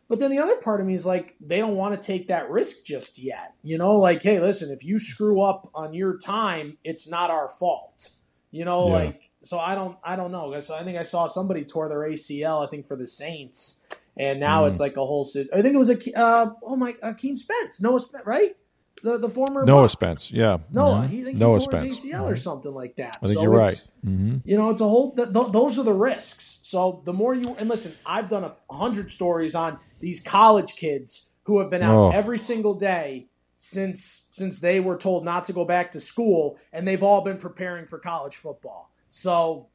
But 0.10 0.20
then 0.20 0.30
the 0.30 0.40
other 0.40 0.58
part 0.58 0.82
of 0.82 0.88
me 0.88 0.94
is 0.94 1.06
like 1.06 1.36
they 1.40 1.60
don't 1.60 1.76
want 1.76 2.00
to 2.00 2.06
take 2.06 2.28
that 2.28 2.50
risk 2.50 2.84
just 2.84 3.18
yet. 3.18 3.54
You 3.64 3.78
know, 3.78 3.96
like, 3.98 4.22
hey, 4.22 4.42
listen, 4.42 4.70
if 4.70 4.84
you 4.84 5.00
screw 5.00 5.42
up 5.42 5.70
on 5.74 5.94
your 5.94 6.18
time, 6.18 6.78
it's 6.84 7.10
not 7.10 7.32
our 7.32 7.48
fault. 7.48 8.10
You 8.52 8.66
know, 8.66 8.88
yeah. 8.88 8.94
like 8.94 9.22
so 9.42 9.58
I 9.58 9.74
don't 9.74 9.98
I 10.04 10.18
don't 10.18 10.34
know. 10.34 10.60
So 10.60 10.76
I 10.76 10.84
think 10.84 10.98
I 10.98 11.04
saw 11.04 11.28
somebody 11.28 11.64
tore 11.64 11.88
their 11.88 12.00
ACL, 12.00 12.66
I 12.66 12.70
think 12.70 12.88
for 12.88 12.98
the 12.98 13.08
Saints 13.08 13.80
and 14.18 14.40
now 14.40 14.64
mm. 14.64 14.70
it's 14.70 14.80
like 14.80 14.98
a 14.98 15.06
whole. 15.06 15.28
I 15.54 15.62
think 15.62 15.74
it 15.74 15.78
was 15.78 15.90
a 15.90 16.18
uh, 16.18 16.54
oh 16.64 16.76
my 16.76 16.94
Akeem 16.94 17.38
Spence, 17.38 17.82
Noah 17.82 18.00
Spence, 18.00 18.26
right? 18.26 18.56
The 19.04 19.18
the 19.18 19.30
former 19.30 19.66
Noah 19.66 19.90
Spence, 19.90 20.32
yeah, 20.32 20.58
Noah. 20.72 21.02
Mm-hmm. 21.02 21.08
He 21.08 21.24
think 21.24 21.38
Noah 21.38 21.60
he 21.60 21.66
tore 21.66 21.80
Spence. 21.80 22.02
his 22.04 22.12
ACL 22.12 22.24
or 22.24 22.36
something 22.36 22.74
like 22.74 22.96
that. 22.98 23.18
I 23.22 23.26
think 23.26 23.36
so 23.36 23.42
you're 23.42 23.52
right. 23.52 23.92
Mm-hmm. 24.06 24.38
You 24.46 24.58
know, 24.58 24.70
it's 24.70 24.82
a 24.82 24.88
whole. 24.88 25.16
Th- 25.16 25.32
th- 25.32 25.52
those 25.52 25.80
are 25.80 25.84
the 25.84 25.94
risks. 25.94 26.60
So 26.64 27.02
the 27.06 27.14
more 27.14 27.34
you 27.34 27.56
and 27.58 27.68
listen, 27.68 27.96
I've 28.06 28.30
done 28.30 28.44
a 28.44 28.54
hundred 28.74 29.12
stories 29.12 29.56
on 29.56 29.80
these 30.00 30.22
college 30.22 30.76
kids 30.76 31.28
who 31.44 31.60
have 31.60 31.70
been 31.70 31.82
out 31.82 31.96
oh. 31.96 32.12
every 32.12 32.38
single 32.38 32.76
day 32.76 33.28
since 33.58 34.28
since 34.32 34.60
they 34.60 34.80
were 34.80 34.98
told 34.98 35.26
not 35.26 35.46
to 35.46 35.54
go 35.54 35.66
back 35.66 35.92
to 35.92 36.00
school, 36.00 36.58
and 36.74 36.88
they've 36.88 37.04
all 37.04 37.22
been 37.22 37.38
preparing 37.38 37.86
for 37.88 38.00
college 38.00 38.36
football. 38.36 38.92
So, 39.10 39.68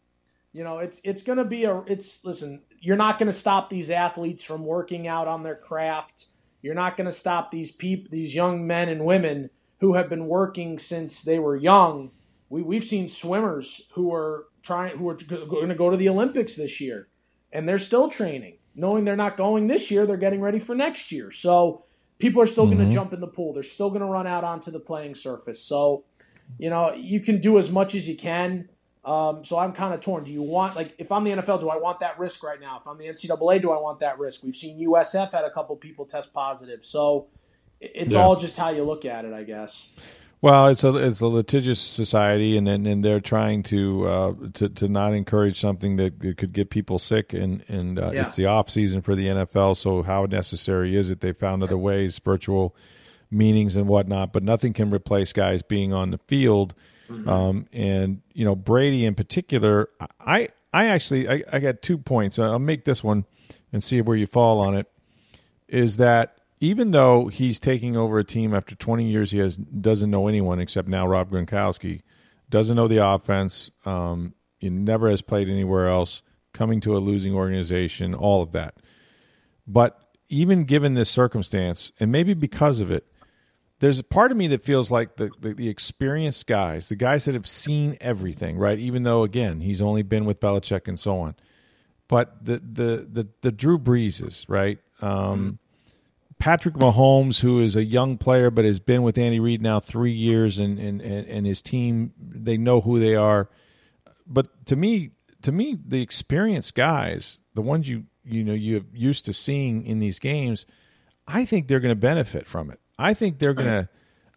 you 0.53 0.65
know, 0.65 0.79
it's 0.79 1.01
it's 1.05 1.23
going 1.23 1.39
to 1.39 1.45
be 1.45 1.65
a 1.65 1.81
it's 1.83 2.25
listen 2.25 2.63
you're 2.87 2.97
not 2.97 3.19
going 3.19 3.27
to 3.27 3.33
stop 3.33 3.69
these 3.69 3.91
athletes 3.91 4.45
from 4.45 4.65
working 4.65 5.09
out 5.09 5.27
on 5.27 5.43
their 5.43 5.57
craft. 5.57 6.27
You're 6.63 6.77
not 6.77 6.97
going 6.97 7.09
to 7.09 7.13
stop 7.13 7.51
these 7.51 7.73
people, 7.73 8.07
these 8.13 8.33
young 8.33 8.65
men 8.65 8.89
and 8.89 9.05
women 9.05 9.51
who 9.81 9.95
have 9.95 10.09
been 10.09 10.29
working 10.29 10.79
since 10.79 11.23
they 11.23 11.41
were 11.41 11.57
young. 11.57 12.13
We, 12.49 12.63
we've 12.63 12.85
seen 12.85 13.09
swimmers 13.09 13.83
who 13.93 14.15
are 14.15 14.47
trying, 14.63 14.99
who 14.99 15.09
are 15.09 15.17
going 15.17 15.69
to 15.69 15.75
go 15.75 15.91
to 15.91 15.97
the 15.97 16.09
Olympics 16.09 16.55
this 16.55 16.81
year, 16.81 17.09
and 17.53 17.69
they're 17.69 17.81
still 17.81 18.09
training, 18.09 18.59
knowing 18.77 19.05
they're 19.05 19.17
not 19.17 19.37
going 19.37 19.67
this 19.67 19.91
year. 19.91 20.07
They're 20.07 20.17
getting 20.17 20.41
ready 20.41 20.61
for 20.61 20.77
next 20.77 21.11
year. 21.11 21.33
So 21.33 21.87
people 22.21 22.41
are 22.41 22.47
still 22.47 22.67
mm-hmm. 22.67 22.77
going 22.77 22.89
to 22.89 22.95
jump 22.95 23.13
in 23.13 23.19
the 23.19 23.27
pool. 23.27 23.53
They're 23.53 23.65
still 23.65 23.89
going 23.89 24.03
to 24.03 24.07
run 24.07 24.29
out 24.29 24.45
onto 24.45 24.71
the 24.71 24.79
playing 24.79 25.17
surface. 25.17 25.61
So, 25.61 26.05
you 26.57 26.71
know, 26.71 26.95
you 26.95 27.19
can 27.19 27.41
do 27.41 27.59
as 27.59 27.69
much 27.69 27.97
as 27.97 28.09
you 28.09 28.17
can. 28.17 28.69
Um, 29.07 29.45
so 29.45 29.57
I'm 29.57 29.73
kind 29.73 29.95
of 29.95 30.01
torn. 30.01 30.25
Do 30.25 30.33
you 30.33 30.43
want 30.43 30.75
like 30.75 30.95
if 30.99 31.13
I'm 31.13 31.23
the 31.23 31.31
NFL, 31.31 31.61
do 31.61 31.69
I 31.69 31.77
want 31.77 32.01
that 32.01 32.19
risk 32.19 32.43
right 32.43 32.61
now? 32.61 32.79
If 32.81 32.89
I'm 32.89 32.99
the 32.99 33.05
NCAA, 33.05 33.63
do 33.63 33.71
I 33.71 33.81
want 33.81 34.01
that 34.01 34.19
risk? 34.19 34.43
We've 34.43 34.55
seen 34.55 34.85
USF 34.85 35.31
had 35.31 35.45
a 35.45 35.51
couple 35.51 35.77
people 35.77 36.05
test 36.05 36.35
positive, 36.35 36.85
so 36.85 37.29
it's 37.81 38.15
yeah. 38.15 38.21
all 38.21 38.35
just 38.35 38.57
how 38.57 38.71
you 38.71 38.83
look 38.83 39.05
at 39.05 39.25
it, 39.25 39.33
I 39.33 39.45
guess. 39.45 39.89
Well, 40.43 40.67
it's 40.67 40.83
a 40.83 40.97
it's 40.97 41.21
a 41.21 41.29
litigious 41.29 41.79
society, 41.79 42.57
and 42.57 42.67
and, 42.67 42.85
and 42.85 43.05
they're 43.05 43.21
trying 43.21 43.63
to 43.65 44.09
uh, 44.09 44.35
to 44.55 44.69
to 44.71 44.89
not 44.89 45.15
encourage 45.15 45.61
something 45.61 45.97
that 45.97 46.19
could 46.37 46.53
get 46.53 46.71
people 46.71 46.99
sick, 46.99 47.33
and 47.33 47.65
and 47.69 48.01
uh, 48.01 48.11
yeah. 48.13 48.23
it's 48.23 48.35
the 48.35 48.47
off 48.47 48.69
season 48.69 49.03
for 49.03 49.15
the 49.15 49.27
NFL. 49.27 49.77
So 49.77 50.03
how 50.03 50.25
necessary 50.25 50.97
is 50.97 51.11
it? 51.11 51.21
They 51.21 51.33
found 51.33 51.63
other 51.63 51.79
ways, 51.79 52.19
virtual 52.19 52.75
meetings 53.31 53.77
and 53.77 53.87
whatnot, 53.87 54.33
but 54.33 54.43
nothing 54.43 54.73
can 54.73 54.93
replace 54.93 55.33
guys 55.33 55.63
being 55.63 55.93
on 55.93 56.11
the 56.11 56.19
field 56.19 56.75
Mm-hmm. 57.09 57.29
Um, 57.29 57.67
and 57.73 58.23
you 58.33 58.45
know 58.45 58.55
Brady 58.57 59.05
in 59.05 59.15
particular, 59.15 59.89
I 60.21 60.49
I 60.73 60.87
actually 60.87 61.29
I, 61.29 61.43
I 61.53 61.59
got 61.59 61.83
two 61.83 61.99
points. 61.99 62.39
I'll 62.39 62.59
make 62.59 62.85
this 62.85 63.03
one 63.03 63.25
and 63.73 63.83
see 63.83 64.01
where 64.01 64.17
you 64.17 64.27
fall 64.27 64.61
on 64.61 64.77
it. 64.77 64.91
Is 65.69 65.97
that 65.99 66.39
even 66.61 66.91
though 66.91 67.29
he's 67.29 67.59
taking 67.59 67.97
over 67.97 68.19
a 68.19 68.25
team 68.25 68.55
after 68.55 68.75
20 68.75 69.09
years, 69.09 69.31
he 69.31 69.39
has 69.39 69.57
doesn't 69.57 70.11
know 70.11 70.29
anyone 70.29 70.61
except 70.61 70.89
now 70.89 71.07
Rob 71.07 71.31
Gronkowski, 71.31 72.01
doesn't 72.49 72.77
know 72.77 72.89
the 72.89 73.05
offense. 73.05 73.71
Um, 73.85 74.35
he 74.59 74.71
never 74.71 75.11
has 75.11 75.23
played 75.23 75.49
anywhere 75.49 75.89
else. 75.89 76.23
Coming 76.53 76.81
to 76.83 76.97
a 76.97 76.99
losing 76.99 77.35
organization, 77.35 78.15
all 78.15 78.43
of 78.43 78.53
that. 78.53 78.77
But 79.67 80.01
even 80.29 80.65
given 80.65 80.95
this 80.95 81.11
circumstance, 81.11 81.93
and 82.01 82.11
maybe 82.11 82.33
because 82.33 82.81
of 82.81 82.91
it, 82.91 83.07
there's 83.79 83.99
a 83.99 84.05
part 84.05 84.31
of 84.31 84.37
me 84.37 84.49
that 84.49 84.65
feels 84.65 84.91
like 84.91 85.17
the, 85.17 85.31
the, 85.41 85.53
the 85.55 85.69
experienced 85.69 86.47
guys, 86.47 86.89
the 86.89 86.97
guys 86.97 87.27
that 87.27 87.35
have 87.35 87.47
seen 87.47 87.97
everything, 88.01 88.57
right? 88.57 88.79
Even 88.79 89.03
though 89.03 89.23
again 89.23 89.61
he's 89.61 89.83
only 89.83 90.03
been 90.03 90.25
with 90.25 90.41
Belichick 90.41 90.89
and 90.89 90.99
so 90.99 91.21
on, 91.21 91.35
but 92.09 92.45
the 92.45 92.59
the 92.59 93.07
the, 93.11 93.29
the 93.43 93.53
Drew 93.53 93.79
Breeses, 93.79 94.47
right? 94.49 94.79
Um, 95.01 95.11
mm-hmm. 95.11 95.51
Patrick 96.39 96.75
Mahomes, 96.75 97.41
who 97.41 97.63
is 97.63 97.77
a 97.77 97.85
young 97.85 98.19
player 98.19 98.51
but 98.51 98.65
has 98.65 98.79
been 98.79 99.03
with 99.03 99.17
Andy 99.19 99.41
Reid 99.41 99.63
now 99.63 99.81
three 99.81 100.13
years, 100.13 100.59
and 100.59 100.79
and 100.79 101.01
and 101.01 101.47
his 101.47 101.63
team, 101.63 102.13
they 102.19 102.57
know 102.57 102.81
who 102.81 103.01
they 103.01 103.15
are. 103.15 103.49
But 104.27 104.67
to 104.67 104.77
me, 104.77 105.11
to 105.43 105.53
me, 105.53 105.79
the 105.87 106.03
experienced 106.03 106.75
guys, 106.75 107.41
the 107.55 107.63
ones 107.63 107.89
you 107.89 108.05
you 108.25 108.45
know 108.45 108.53
you're 108.53 108.83
used 108.93 109.27
to 109.27 109.33
seeing 109.33 109.87
in 109.87 109.99
these 109.99 110.19
games, 110.19 110.67
I 111.27 111.45
think 111.45 111.69
they're 111.69 111.81
going 111.81 111.95
to 111.95 112.01
benefit 112.01 112.47
from 112.47 112.71
it. 112.71 112.81
I 112.99 113.15
think 113.15 113.39
they're 113.39 113.55
going 113.55 113.69
to. 113.69 113.89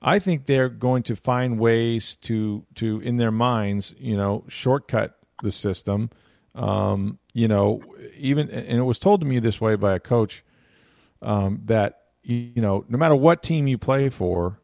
I 0.02 0.20
think 0.20 0.46
they're 0.46 0.70
going 0.70 1.04
to 1.04 1.16
find 1.16 1.60
ways 1.60 2.16
to 2.22 2.66
to 2.76 3.00
in 3.02 3.18
their 3.18 3.32
minds, 3.32 3.94
you 3.98 4.16
know, 4.16 4.46
shortcut 4.48 5.18
the 5.44 5.52
system. 5.52 6.10
Um, 6.56 7.20
you 7.34 7.48
know, 7.48 7.82
even 8.18 8.50
and 8.50 8.80
it 8.80 8.84
was 8.84 9.00
told 9.00 9.22
to 9.22 9.26
me 9.26 9.40
this 9.40 9.60
way 9.60 9.76
by 9.76 9.96
a 9.96 10.00
coach 10.00 10.44
um, 11.22 11.62
that 11.66 12.04
you 12.24 12.62
know 12.62 12.86
no 12.88 12.98
matter 12.98 13.16
what 13.16 13.44
team 13.44 13.68
you 13.68 13.78
play 13.78 14.10
for, 14.10 14.60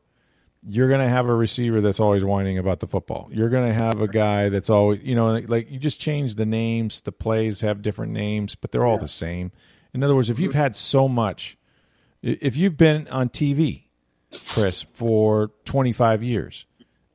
you're 0.67 0.87
going 0.87 1.01
to 1.01 1.09
have 1.09 1.27
a 1.27 1.33
receiver 1.33 1.81
that's 1.81 1.99
always 1.99 2.23
whining 2.23 2.57
about 2.57 2.79
the 2.79 2.87
football. 2.87 3.29
You're 3.31 3.49
going 3.49 3.67
to 3.67 3.73
have 3.73 4.01
a 4.01 4.07
guy 4.07 4.49
that's 4.49 4.69
always 4.69 5.01
you 5.03 5.15
know 5.15 5.37
like 5.47 5.69
you 5.69 5.79
just 5.79 5.99
change 5.99 6.35
the 6.35 6.45
names. 6.45 7.01
The 7.01 7.11
plays 7.11 7.61
have 7.61 7.81
different 7.81 8.13
names, 8.13 8.55
but 8.55 8.71
they're 8.71 8.85
all 8.85 8.93
yeah. 8.93 8.99
the 8.99 9.07
same. 9.07 9.51
In 9.93 10.03
other 10.03 10.15
words, 10.15 10.29
if 10.29 10.39
you've 10.39 10.53
had 10.53 10.75
so 10.75 11.07
much, 11.07 11.57
if 12.21 12.57
you've 12.57 12.77
been 12.77 13.07
on 13.07 13.29
TV, 13.29 13.84
Chris, 14.47 14.85
for 14.93 15.51
25 15.65 16.23
years, 16.23 16.65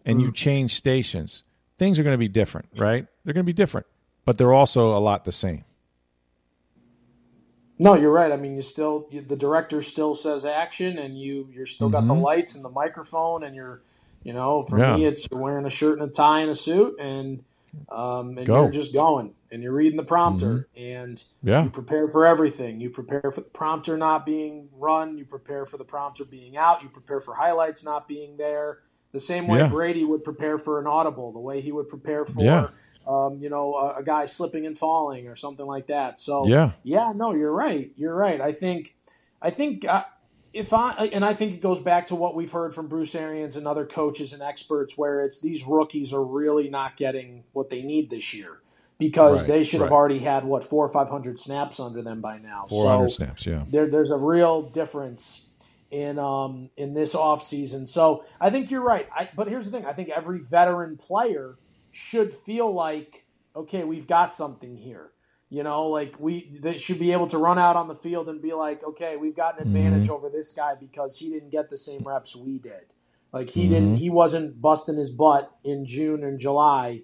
and 0.05 0.21
you 0.21 0.29
mm. 0.29 0.35
change 0.35 0.77
stations, 0.77 1.43
things 1.79 1.99
are 1.99 2.03
going 2.03 2.15
to 2.15 2.19
be 2.19 2.29
different, 2.29 2.69
right? 2.77 3.07
They're 3.25 3.35
going 3.35 3.45
to 3.45 3.49
be 3.49 3.53
different, 3.53 3.87
but 4.25 4.39
they're 4.39 4.53
also 4.53 4.97
a 4.97 5.01
lot 5.01 5.25
the 5.25 5.33
same. 5.33 5.65
No, 7.79 7.95
you're 7.95 8.13
right. 8.13 8.31
I 8.31 8.37
mean, 8.37 8.57
you 8.57 8.63
still 8.63 9.09
you, 9.11 9.23
the 9.23 9.37
director 9.37 9.81
still 9.81 10.15
says 10.15 10.45
action, 10.45 10.99
and 10.99 11.19
you 11.19 11.49
you're 11.51 11.65
still 11.65 11.87
mm-hmm. 11.87 11.95
got 11.95 12.07
the 12.07 12.15
mm-hmm. 12.15 12.23
lights 12.23 12.55
and 12.55 12.65
the 12.65 12.71
microphone, 12.71 13.43
and 13.43 13.57
you're 13.57 13.81
you 14.23 14.35
know 14.35 14.65
for 14.65 14.79
yeah. 14.79 14.97
me 14.97 15.07
it's 15.07 15.27
you're 15.31 15.41
wearing 15.41 15.65
a 15.65 15.71
shirt 15.71 15.99
and 15.99 16.11
a 16.11 16.13
tie 16.13 16.41
and 16.41 16.51
a 16.51 16.55
suit, 16.55 16.97
and 17.01 17.43
um, 17.89 18.37
and 18.37 18.47
Go. 18.47 18.63
you're 18.63 18.71
just 18.71 18.93
going 18.93 19.33
and 19.53 19.63
you're 19.63 19.73
reading 19.73 19.97
the 19.97 20.05
prompter 20.05 20.69
mm-hmm. 20.77 20.83
and 20.83 21.25
yeah. 21.43 21.65
you 21.65 21.71
prepare 21.71 22.09
for 22.09 22.27
everything. 22.27 22.81
You 22.81 22.91
prepare 22.91 23.33
for 23.35 23.41
the 23.41 23.49
prompter 23.49 23.97
not 23.97 24.25
being 24.25 24.69
run. 24.73 25.19
You 25.19 25.25
prepare 25.25 25.67
for 25.67 25.77
the 25.77 25.85
prompter 25.85 26.25
being 26.25 26.57
out. 26.57 26.83
You 26.83 26.89
prepare 26.89 27.21
for 27.21 27.35
highlights 27.35 27.85
not 27.85 28.07
being 28.07 28.37
there. 28.37 28.79
The 29.13 29.21
same 29.21 29.49
way 29.49 29.59
yeah. 29.59 29.67
Brady 29.67 30.05
would 30.05 30.23
prepare 30.23 30.57
for 30.57 30.79
an 30.79 30.87
audible, 30.87 31.33
the 31.33 31.41
way 31.41 31.61
he 31.61 31.73
would 31.73 31.89
prepare 31.89 32.25
for 32.25 32.45
yeah 32.45 32.69
um, 33.07 33.39
you 33.41 33.49
know, 33.49 33.75
a, 33.75 34.01
a, 34.01 34.05
guy 34.05 34.27
slipping 34.27 34.67
and 34.67 34.77
falling 34.77 35.27
or 35.27 35.35
something 35.35 35.67
like 35.67 35.87
that. 35.89 36.21
So 36.21 36.47
yeah, 36.47 36.73
yeah, 36.83 37.13
no, 37.15 37.35
you're 37.35 37.53
right. 37.53 37.91
You're 37.97 38.15
right. 38.15 38.41
I 38.41 38.53
think, 38.53 38.97
I 39.41 39.51
think 39.51 39.85
uh, 39.85 40.05
if 40.53 40.73
I 40.73 40.93
and 41.13 41.25
I 41.25 41.35
think 41.35 41.55
it 41.55 41.61
goes 41.61 41.81
back 41.81 42.07
to 42.07 42.15
what 42.15 42.35
we've 42.35 42.53
heard 42.53 42.75
from 42.75 42.89
Bruce 42.89 43.15
Arians 43.15 43.57
and 43.57 43.67
other 43.67 43.87
coaches 43.87 44.33
and 44.33 44.43
experts, 44.43 44.97
where 44.99 45.25
it's 45.25 45.41
these 45.41 45.65
rookies 45.65 46.13
are 46.13 46.25
really 46.25 46.69
not 46.69 46.97
getting 46.97 47.45
what 47.53 47.71
they 47.71 47.83
need 47.83 48.11
this 48.11 48.35
year 48.35 48.61
because 49.01 49.41
right, 49.41 49.49
they 49.49 49.65
should 49.65 49.81
right. 49.81 49.87
have 49.87 49.93
already 49.93 50.19
had 50.19 50.45
what 50.45 50.63
four 50.63 50.85
or 50.85 50.89
five 50.89 51.09
hundred 51.09 51.39
snaps 51.39 51.81
under 51.81 52.03
them 52.03 52.21
by 52.21 52.39
now. 52.39 52.67
Four 52.69 52.89
hundred 52.89 53.09
so 53.09 53.17
snaps, 53.17 53.47
yeah. 53.47 53.65
There, 53.69 53.89
there's 53.89 54.13
a 54.13 54.17
real 54.17 54.63
difference 54.63 55.47
in 55.91 56.21
um 56.21 56.71
in 56.77 56.95
this 56.95 57.15
offseason. 57.15 57.89
So 57.89 58.25
I 58.41 58.51
think 58.51 58.71
you're 58.71 58.85
right. 58.85 59.09
I, 59.13 59.29
but 59.35 59.49
here's 59.49 59.65
the 59.65 59.73
thing: 59.73 59.87
I 59.87 59.95
think 59.95 60.11
every 60.11 60.39
veteran 60.39 60.97
player 60.99 61.57
should 61.91 62.33
feel 62.33 62.73
like, 62.73 63.25
okay, 63.57 63.83
we've 63.83 64.07
got 64.07 64.33
something 64.33 64.77
here. 64.77 65.11
You 65.49 65.65
know, 65.65 65.89
like 65.89 66.15
we 66.21 66.59
they 66.61 66.77
should 66.77 67.01
be 67.01 67.13
able 67.13 67.27
to 67.29 67.39
run 67.39 67.59
out 67.59 67.75
on 67.75 67.89
the 67.89 67.95
field 67.95 68.29
and 68.29 68.41
be 68.41 68.53
like, 68.53 68.85
okay, 68.85 69.17
we've 69.17 69.35
got 69.35 69.59
an 69.59 69.67
advantage 69.67 70.05
mm-hmm. 70.05 70.13
over 70.13 70.29
this 70.29 70.53
guy 70.53 70.75
because 70.79 71.19
he 71.19 71.31
didn't 71.31 71.51
get 71.51 71.71
the 71.71 71.79
same 71.79 72.03
reps 72.05 72.37
we 72.37 72.59
did. 72.59 72.93
Like 73.33 73.49
he 73.49 73.63
mm-hmm. 73.63 73.73
didn't, 73.73 73.95
he 73.95 74.11
wasn't 74.11 74.61
busting 74.61 74.97
his 74.97 75.11
butt 75.11 75.51
in 75.65 75.87
June 75.87 76.23
and 76.23 76.39
July 76.39 77.03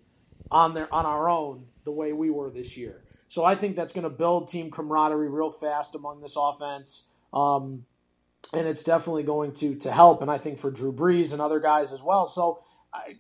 on 0.50 0.74
their 0.74 0.92
on 0.94 1.06
our 1.06 1.28
own 1.28 1.64
the 1.87 1.92
way 1.92 2.12
we 2.12 2.29
were 2.29 2.51
this 2.51 2.77
year. 2.77 3.03
So 3.29 3.44
I 3.44 3.55
think 3.55 3.75
that's 3.77 3.94
going 3.94 4.05
to 4.05 4.11
build 4.11 4.49
team 4.49 4.70
camaraderie 4.70 5.31
real 5.31 5.51
fast 5.51 5.94
among 5.94 6.20
this 6.20 6.37
offense. 6.38 7.05
Um, 7.33 7.87
and 8.53 8.68
it's 8.68 8.85
definitely 8.85 9.22
going 9.22 9.53
to 9.55 9.77
to 9.77 9.90
help. 9.90 10.20
And 10.20 10.31
I 10.31 10.37
think 10.37 10.59
for 10.59 10.70
Drew 10.70 10.92
Brees 10.92 11.33
and 11.33 11.40
other 11.40 11.59
guys 11.59 11.92
as 11.94 12.03
well. 12.03 12.29
So 12.29 12.61
I, 12.92 13.16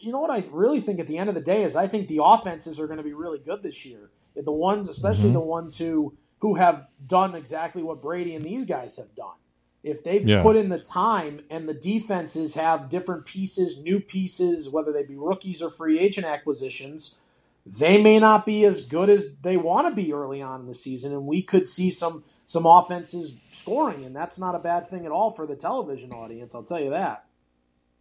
you 0.00 0.12
know 0.12 0.20
what 0.20 0.30
I 0.30 0.44
really 0.50 0.80
think 0.80 1.00
at 1.00 1.08
the 1.08 1.18
end 1.18 1.28
of 1.28 1.34
the 1.34 1.40
day 1.40 1.64
is 1.64 1.74
I 1.74 1.88
think 1.88 2.08
the 2.08 2.20
offenses 2.22 2.78
are 2.78 2.86
going 2.86 2.98
to 2.98 3.02
be 3.02 3.14
really 3.14 3.38
good 3.38 3.62
this 3.62 3.84
year. 3.84 4.10
The 4.36 4.52
ones, 4.52 4.88
especially 4.88 5.24
mm-hmm. 5.24 5.34
the 5.34 5.40
ones 5.40 5.78
who 5.78 6.14
who 6.40 6.54
have 6.54 6.86
done 7.06 7.34
exactly 7.34 7.82
what 7.82 8.02
Brady 8.02 8.34
and 8.34 8.44
these 8.44 8.64
guys 8.64 8.96
have 8.96 9.14
done. 9.14 9.34
If 9.82 10.04
they've 10.04 10.26
yeah. 10.26 10.42
put 10.42 10.56
in 10.56 10.68
the 10.68 10.78
time 10.78 11.40
and 11.50 11.68
the 11.68 11.74
defenses 11.74 12.54
have 12.54 12.90
different 12.90 13.24
pieces, 13.24 13.82
new 13.82 14.00
pieces, 14.00 14.68
whether 14.68 14.92
they 14.92 15.04
be 15.04 15.16
rookies 15.16 15.62
or 15.62 15.70
free 15.70 15.98
agent 15.98 16.26
acquisitions, 16.26 17.18
they 17.66 18.00
may 18.00 18.18
not 18.20 18.46
be 18.46 18.64
as 18.64 18.82
good 18.82 19.10
as 19.10 19.26
they 19.42 19.56
want 19.56 19.88
to 19.88 19.94
be 19.94 20.12
early 20.12 20.40
on 20.40 20.60
in 20.60 20.66
the 20.66 20.74
season, 20.74 21.12
and 21.12 21.26
we 21.26 21.42
could 21.42 21.66
see 21.66 21.90
some 21.90 22.22
some 22.44 22.64
offenses 22.64 23.34
scoring, 23.50 24.04
and 24.04 24.14
that's 24.14 24.38
not 24.38 24.54
a 24.54 24.58
bad 24.60 24.88
thing 24.88 25.04
at 25.04 25.10
all 25.10 25.32
for 25.32 25.46
the 25.46 25.56
television 25.56 26.12
audience. 26.12 26.54
I'll 26.54 26.62
tell 26.62 26.80
you 26.80 26.90
that. 26.90 27.24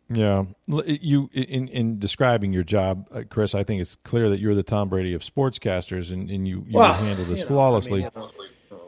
Yeah, 0.08 0.44
you 0.68 1.32
in 1.34 1.68
in 1.68 1.98
describing 1.98 2.54
your 2.54 2.64
job, 2.64 3.08
uh, 3.12 3.24
Chris. 3.28 3.56
I 3.56 3.64
think 3.64 3.82
it's 3.82 3.96
clear 4.04 4.30
that 4.30 4.40
you're 4.40 4.54
the 4.54 4.62
Tom 4.62 4.88
Brady 4.88 5.16
of 5.16 5.24
sportscasters, 5.24 6.14
and, 6.14 6.30
and 6.30 6.48
you 6.48 6.64
you 6.68 6.78
well, 6.78 6.94
handle 6.94 7.26
this 7.26 7.44
flawlessly. 7.44 8.04
Know, 8.16 8.32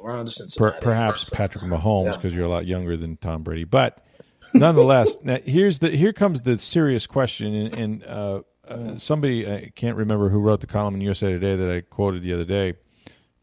I 0.05 0.23
mean, 0.23 0.31
per, 0.55 0.73
perhaps 0.73 1.27
Patrick 1.29 1.63
Mahomes 1.63 2.13
because 2.13 2.33
yeah. 2.33 2.37
you're 2.37 2.45
a 2.45 2.49
lot 2.49 2.67
younger 2.67 2.95
than 2.95 3.17
Tom 3.17 3.41
Brady, 3.41 3.63
but 3.63 4.05
nonetheless, 4.53 5.17
now 5.23 5.39
here's 5.43 5.79
the 5.79 5.89
here 5.89 6.13
comes 6.13 6.41
the 6.41 6.59
serious 6.59 7.07
question, 7.07 7.55
and, 7.55 7.79
and 7.79 8.03
uh, 8.03 8.41
uh, 8.69 8.97
somebody 8.97 9.47
I 9.51 9.71
can't 9.75 9.97
remember 9.97 10.29
who 10.29 10.39
wrote 10.39 10.61
the 10.61 10.67
column 10.67 10.95
in 10.95 11.01
USA 11.01 11.29
Today 11.31 11.55
that 11.55 11.71
I 11.71 11.81
quoted 11.81 12.23
the 12.23 12.33
other 12.33 12.45
day. 12.45 12.73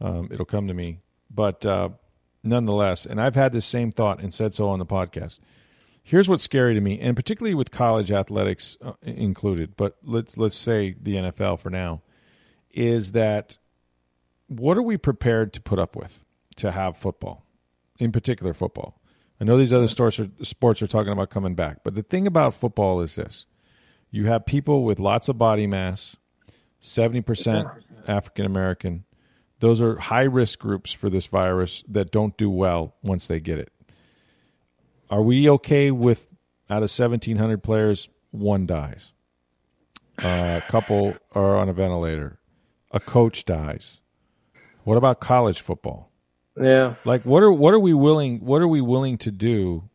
Um, 0.01 0.29
it'll 0.31 0.45
come 0.45 0.69
to 0.69 0.75
me, 0.75 1.01
but 1.31 1.65
uh, 1.65 1.91
nonetheless, 2.43 3.07
and 3.07 3.21
I've 3.21 3.35
had 3.35 3.53
this 3.53 3.65
same 3.65 3.93
thought 3.93 4.21
and 4.21 4.35
said 4.35 4.53
so 4.53 4.69
on 4.69 4.79
the 4.79 4.87
podcast 4.87 5.39
Here's 6.07 6.29
what's 6.29 6.43
scary 6.43 6.75
to 6.75 6.83
me, 6.83 7.01
and 7.01 7.17
particularly 7.17 7.55
with 7.55 7.71
college 7.71 8.13
athletics 8.13 8.77
uh, 8.83 8.93
included, 9.01 9.75
but 9.75 9.97
let's 10.03 10.37
let's 10.37 10.55
say 10.55 10.95
the 11.01 11.15
NFL 11.15 11.59
for 11.61 11.71
now, 11.71 12.03
is 12.71 13.13
that 13.13 13.57
what 14.49 14.77
are 14.77 14.83
we 14.83 14.99
prepared 14.99 15.55
to 15.55 15.63
put 15.63 15.79
up 15.79 15.97
with 15.97 16.21
to 16.57 16.73
have 16.73 16.99
football, 16.99 17.47
in 17.99 18.13
particular 18.13 18.53
football? 18.53 19.01
I 19.41 19.45
know 19.45 19.57
these 19.57 19.73
other 19.73 19.89
sports 19.89 20.21
are, 20.21 20.29
sports 20.43 20.83
are 20.83 20.87
talking 20.87 21.11
about 21.11 21.31
coming 21.31 21.55
back, 21.55 21.79
but 21.83 21.95
the 21.95 22.03
thing 22.03 22.27
about 22.27 22.53
football 22.53 23.01
is 23.01 23.15
this: 23.15 23.47
you 24.15 24.27
have 24.27 24.47
people 24.47 24.85
with 24.85 25.01
lots 25.01 25.29
of 25.29 25.37
body 25.39 25.67
mass, 25.67 26.15
seventy 26.79 27.21
percent 27.21 27.67
African 28.07 28.47
American. 28.47 29.05
Those 29.59 29.81
are 29.81 29.97
high 29.97 30.23
risk 30.23 30.61
groups 30.61 30.93
for 30.93 31.11
this 31.11 31.27
virus 31.27 31.83
that 31.89 32.13
don't 32.13 32.37
do 32.37 32.49
well 32.49 32.95
once 33.03 33.27
they 33.27 33.41
get 33.41 33.59
it. 33.59 33.73
Are 35.11 35.23
we 35.23 35.51
okay 35.51 35.91
with 35.91 36.29
out 36.71 36.79
of 36.79 36.91
1,700 36.91 37.63
players, 37.63 38.09
one 38.31 38.67
dies? 38.67 39.13
Uh, 40.23 40.61
a 40.63 40.71
couple 40.71 41.15
are 41.33 41.57
on 41.57 41.69
a 41.69 41.73
ventilator. 41.73 42.39
A 42.91 43.01
coach 43.01 43.45
dies. 43.45 43.99
What 44.85 44.97
about 44.97 45.21
college 45.21 45.61
football? 45.61 46.11
Yeah. 46.57 46.95
Like 47.05 47.23
what 47.25 47.43
are 47.43 47.53
what 47.53 47.75
are 47.75 47.81
we 47.81 47.95
willing 47.95 48.45
what 48.45 48.63
are 48.63 48.69
we 48.69 48.81
willing 48.81 49.19
to 49.19 49.33
do? 49.33 49.89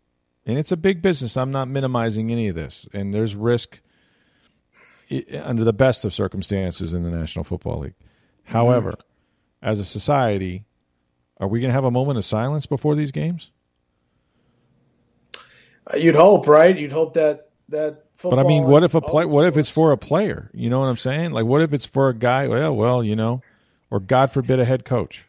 And 0.45 0.58
it's 0.58 0.71
a 0.73 0.77
big 0.77 1.01
business. 1.01 1.38
I'm 1.38 1.51
not 1.51 1.69
minimizing 1.69 2.32
any 2.32 2.49
of 2.49 2.55
this. 2.55 2.88
And 2.91 3.13
there's 3.13 3.36
risk 3.36 3.82
under 5.43 5.63
the 5.63 5.73
best 5.73 6.05
of 6.05 6.13
circumstances 6.13 6.93
in 6.93 7.03
the 7.03 7.09
National 7.09 7.43
Football 7.43 7.79
League. 7.79 7.95
However, 8.43 8.95
as 9.61 9.79
a 9.79 9.85
society, 9.85 10.65
are 11.37 11.47
we 11.47 11.59
going 11.59 11.69
to 11.69 11.73
have 11.73 11.83
a 11.83 11.91
moment 11.91 12.17
of 12.17 12.25
silence 12.25 12.65
before 12.65 12.95
these 12.95 13.11
games? 13.11 13.51
Uh, 15.91 15.97
you'd 15.97 16.15
hope, 16.15 16.47
right? 16.47 16.77
You'd 16.77 16.91
hope 16.91 17.13
that 17.13 17.49
that. 17.69 18.05
But 18.21 18.39
I 18.39 18.43
mean, 18.43 18.65
what 18.65 18.83
if 18.83 18.95
a 18.95 19.01
play? 19.01 19.25
What 19.25 19.45
if 19.45 19.55
it's 19.55 19.69
for 19.69 19.91
a 19.91 19.97
player? 19.97 20.51
You 20.53 20.69
know 20.69 20.79
what 20.79 20.89
I'm 20.89 20.97
saying? 20.97 21.31
Like, 21.31 21.45
what 21.45 21.61
if 21.61 21.73
it's 21.73 21.85
for 21.85 22.09
a 22.09 22.13
guy? 22.13 22.47
Well, 22.47 22.75
well, 22.75 23.03
you 23.03 23.15
know, 23.15 23.41
or 23.89 23.99
God 23.99 24.31
forbid, 24.31 24.59
a 24.59 24.65
head 24.65 24.83
coach. 24.83 25.25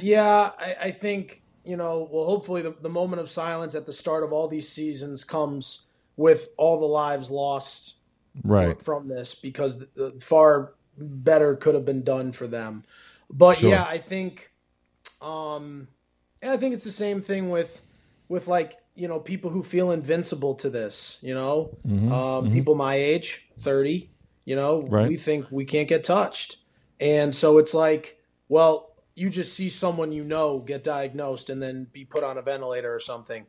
Yeah, 0.00 0.50
I, 0.58 0.76
I 0.82 0.90
think 0.90 1.42
you 1.64 1.76
know, 1.76 2.08
well, 2.10 2.24
hopefully 2.24 2.62
the, 2.62 2.74
the 2.82 2.88
moment 2.88 3.20
of 3.20 3.30
silence 3.30 3.74
at 3.74 3.86
the 3.86 3.92
start 3.92 4.24
of 4.24 4.32
all 4.32 4.48
these 4.48 4.68
seasons 4.68 5.24
comes 5.24 5.82
with 6.16 6.48
all 6.56 6.78
the 6.78 6.86
lives 6.86 7.30
lost 7.30 7.93
right. 8.42 8.76
from, 8.76 9.02
from 9.02 9.08
this 9.08 9.34
because 9.34 9.78
the, 9.78 9.88
the 9.94 10.10
far 10.20 10.74
better 10.98 11.56
could 11.56 11.74
have 11.74 11.84
been 11.84 12.02
done 12.02 12.32
for 12.32 12.46
them. 12.46 12.84
But 13.30 13.58
Sure. 13.58 13.70
yeah, 13.70 13.84
I 13.84 13.98
think, 13.98 14.50
um, 15.20 15.88
I 16.42 16.56
think 16.56 16.74
it's 16.74 16.84
the 16.84 16.92
same 16.92 17.20
thing 17.20 17.50
with, 17.50 17.80
with 18.28 18.48
like 18.48 18.78
you 18.94 19.08
know 19.08 19.18
people 19.18 19.50
who 19.50 19.62
feel 19.62 19.90
invincible 19.90 20.54
to 20.56 20.70
this. 20.70 21.18
You 21.22 21.34
know, 21.34 21.70
Mm-hmm, 21.86 22.12
um, 22.12 22.52
people 22.52 22.74
my 22.74 22.94
age, 22.94 23.46
thirty. 23.58 24.10
You 24.44 24.56
know, 24.56 24.82
Right. 24.82 25.08
we 25.08 25.16
think 25.16 25.46
we 25.50 25.64
can't 25.64 25.88
get 25.88 26.04
touched, 26.04 26.58
and 27.00 27.34
so 27.34 27.58
it's 27.58 27.72
like, 27.74 28.18
well, 28.48 28.94
you 29.14 29.30
just 29.30 29.54
see 29.54 29.70
someone 29.70 30.12
you 30.12 30.22
know 30.24 30.58
get 30.58 30.84
diagnosed 30.84 31.48
and 31.50 31.62
then 31.62 31.86
be 31.92 32.04
put 32.04 32.22
on 32.24 32.36
a 32.38 32.42
ventilator 32.42 32.94
or 32.94 33.00
something. 33.00 33.46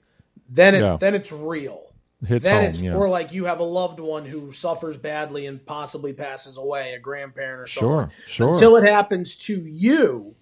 Then 0.49 0.75
it 0.75 0.81
Yeah. 0.81 0.97
then 0.97 1.15
it's 1.15 1.31
real 1.31 1.91
Hits 2.25 2.43
then 2.43 2.61
home. 2.61 2.69
it's 2.69 2.81
yeah. 2.81 2.93
or 2.93 3.07
like 3.09 3.31
you 3.31 3.45
have 3.45 3.59
a 3.59 3.63
loved 3.63 3.99
one 3.99 4.25
who 4.25 4.51
suffers 4.51 4.97
badly 4.97 5.45
and 5.45 5.63
possibly 5.65 6.13
passes 6.13 6.57
away, 6.57 6.93
a 6.93 6.99
grandparent 6.99 7.61
or 7.61 7.67
someone. 7.67 8.09
Sure. 8.09 8.27
Sure. 8.27 8.49
Until 8.49 8.75
it 8.77 8.87
happens 8.87 9.35
to 9.37 9.59
you, 9.61 10.35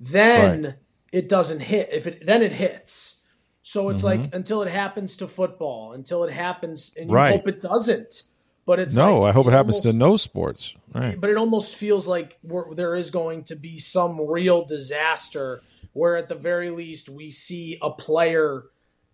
then 0.00 0.74
it 1.12 1.28
doesn't 1.28 1.60
hit. 1.60 1.90
If 1.92 2.06
it 2.06 2.26
then 2.26 2.42
it 2.42 2.52
hits. 2.52 3.20
So 3.62 3.90
it's 3.90 4.02
like 4.02 4.34
until 4.34 4.62
it 4.62 4.70
happens 4.70 5.16
to 5.18 5.28
football, 5.28 5.92
until 5.92 6.24
it 6.24 6.32
happens, 6.32 6.92
and 6.96 7.08
you 7.08 7.14
Mm-hmm. 7.14 7.14
Right. 7.14 7.30
hope 7.32 7.48
it 7.48 7.62
doesn't. 7.62 8.22
But 8.64 8.78
it's 8.78 8.94
no, 8.94 9.20
like, 9.20 9.30
I 9.30 9.32
hope 9.32 9.46
it 9.48 9.52
happens 9.52 9.80
to 9.80 9.92
no 9.92 10.16
sports. 10.16 10.74
Right. 10.94 11.20
but 11.20 11.30
it 11.30 11.36
almost 11.36 11.74
feels 11.76 12.06
like 12.06 12.38
we're, 12.44 12.74
there 12.74 12.94
is 12.94 13.10
going 13.10 13.44
to 13.44 13.56
be 13.56 13.78
some 13.78 14.20
real 14.20 14.64
disaster 14.64 15.62
where 15.94 16.16
at 16.16 16.28
the 16.28 16.34
very 16.34 16.70
least 16.70 17.08
we 17.08 17.30
see 17.30 17.78
a 17.82 17.90
player 17.90 18.64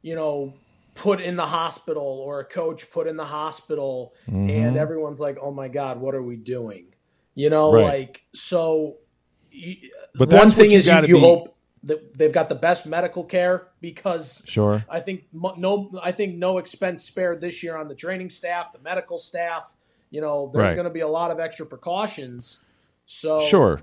you 0.03 0.15
know 0.15 0.55
put 0.99 1.21
in 1.21 1.37
the 1.37 1.47
hospital 1.47 2.03
or 2.03 2.41
a 2.41 2.45
coach 2.45 2.91
put 2.91 3.07
in 3.07 3.17
the 3.17 3.25
hospital 3.25 4.15
mm-hmm. 4.29 4.51
and 4.51 4.77
everyone's 4.77 5.21
like 5.21 5.39
oh 5.41 5.53
my 5.53 5.69
god 5.69 6.01
what 6.01 6.13
are 6.13 6.23
we 6.23 6.35
doing 6.37 6.87
you 7.37 7.51
know 7.51 7.73
Right. 7.73 7.85
like 7.85 8.23
so 8.35 8.97
But 10.15 10.31
one 10.33 10.51
thing 10.51 10.73
you 10.73 10.79
is 10.79 10.87
you, 10.89 10.95
you 11.07 11.15
be- 11.15 11.21
hope 11.21 11.57
that 11.85 12.19
they've 12.19 12.33
got 12.33 12.49
the 12.49 12.57
best 12.57 12.85
medical 12.87 13.23
care 13.25 13.69
because 13.81 14.43
Sure. 14.49 14.85
I 14.91 14.99
think 14.99 15.27
no, 15.33 15.91
I 16.03 16.11
think 16.11 16.35
no 16.37 16.59
expense 16.59 17.05
spared 17.05 17.41
this 17.41 17.63
year 17.63 17.77
on 17.77 17.87
the 17.87 17.95
training 17.95 18.31
staff, 18.31 18.73
the 18.73 18.81
medical 18.81 19.19
staff. 19.21 19.65
You 20.11 20.21
know, 20.21 20.51
there's 20.53 20.65
Right. 20.65 20.75
going 20.75 20.87
to 20.89 20.93
be 20.93 21.01
a 21.01 21.09
lot 21.09 21.31
of 21.31 21.39
extra 21.39 21.65
precautions. 21.65 22.65
So 23.07 23.41
Sure. 23.47 23.83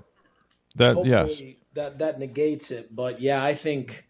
That 0.76 1.06
yes. 1.06 1.40
that 1.72 1.98
that 1.98 2.18
negates 2.18 2.70
it. 2.70 2.94
But 2.94 3.20
yeah, 3.22 3.42
I 3.42 3.54
think 3.54 4.05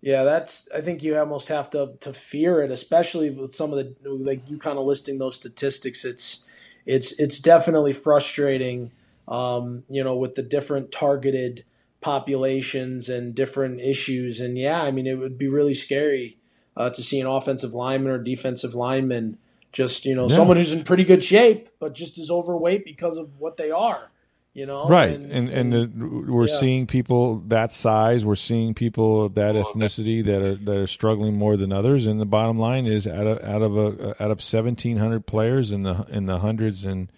yeah, 0.00 0.24
that's 0.24 0.68
I 0.74 0.80
think 0.80 1.02
you 1.02 1.18
almost 1.18 1.48
have 1.48 1.70
to 1.70 1.92
to 2.00 2.12
fear 2.12 2.62
it, 2.62 2.70
especially 2.70 3.30
with 3.30 3.54
some 3.54 3.72
of 3.72 3.78
the 3.78 4.10
like 4.10 4.48
you 4.48 4.58
kind 4.58 4.78
of 4.78 4.86
listing 4.86 5.18
those 5.18 5.36
statistics. 5.36 6.04
It's 6.04 6.46
it's 6.86 7.18
it's 7.20 7.40
definitely 7.40 7.92
frustrating. 7.92 8.92
Um, 9.28 9.84
you 9.90 10.02
know, 10.02 10.16
with 10.16 10.36
the 10.36 10.42
different 10.42 10.90
targeted 10.90 11.64
populations 12.00 13.10
and 13.10 13.34
different 13.34 13.80
issues. 13.80 14.40
And 14.40 14.56
yeah, 14.56 14.82
I 14.82 14.90
mean, 14.90 15.06
it 15.06 15.16
would 15.16 15.36
be 15.38 15.48
really 15.48 15.74
scary 15.74 16.38
uh, 16.76 16.90
to 16.90 17.02
see 17.02 17.20
an 17.20 17.26
offensive 17.26 17.74
lineman 17.74 18.12
or 18.12 18.18
defensive 18.18 18.74
lineman 18.74 19.38
just 19.72 20.04
you 20.06 20.14
know 20.14 20.28
Yeah. 20.28 20.36
someone 20.36 20.56
who's 20.56 20.72
in 20.72 20.84
pretty 20.84 21.04
good 21.04 21.22
shape 21.24 21.68
but 21.78 21.94
just 21.94 22.18
is 22.18 22.30
overweight 22.30 22.84
because 22.84 23.18
of 23.18 23.38
what 23.38 23.56
they 23.56 23.70
are. 23.70 24.10
You 24.58 24.66
know, 24.66 24.88
Right, 24.88 25.10
and 25.10 25.48
and, 25.48 25.72
the, 25.72 26.32
we're 26.32 26.48
yeah. 26.48 26.58
seeing 26.58 26.88
people 26.88 27.38
that 27.46 27.72
size. 27.72 28.24
We're 28.24 28.34
seeing 28.34 28.74
people 28.74 29.26
of 29.26 29.34
that 29.34 29.54
ethnicity 29.54 30.24
that 30.26 30.42
are 30.42 30.56
that 30.56 30.76
are 30.76 30.86
struggling 30.88 31.36
more 31.36 31.56
than 31.56 31.72
others. 31.72 32.08
And 32.08 32.20
the 32.20 32.26
bottom 32.26 32.58
line 32.58 32.84
is, 32.84 33.06
out 33.06 33.28
of 33.28 33.38
out 33.44 33.62
of 33.62 33.76
a 33.76 34.20
out 34.20 34.32
of 34.32 34.42
seventeen 34.42 34.96
hundred 34.96 35.28
players 35.28 35.70
in 35.70 35.84
the 35.84 36.04
in 36.08 36.26
the 36.26 36.40
hundreds 36.40 36.84
and 36.84 37.08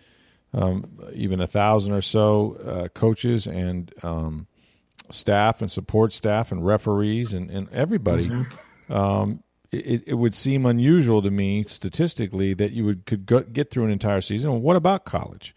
um, 0.52 1.00
even 1.14 1.40
a 1.40 1.46
thousand 1.46 1.94
or 1.94 2.02
so 2.02 2.58
uh, 2.62 2.88
coaches 2.88 3.46
and 3.46 3.90
um, 4.02 4.46
staff 5.08 5.62
and 5.62 5.72
support 5.72 6.12
staff 6.12 6.52
and 6.52 6.66
referees 6.66 7.32
and, 7.32 7.50
and 7.50 7.70
everybody. 7.72 8.28
Um, 8.90 9.42
it, 9.72 10.02
it 10.08 10.14
would 10.14 10.34
seem 10.34 10.66
unusual 10.66 11.22
to 11.22 11.30
me 11.30 11.64
statistically 11.66 12.52
that 12.52 12.72
you 12.72 12.84
would 12.84 13.06
could 13.06 13.24
go, 13.24 13.40
get 13.40 13.70
through 13.70 13.86
an 13.86 13.90
entire 13.92 14.20
season. 14.20 14.50
Well, 14.50 14.60
what 14.60 14.76
about 14.76 15.06
college? 15.06 15.54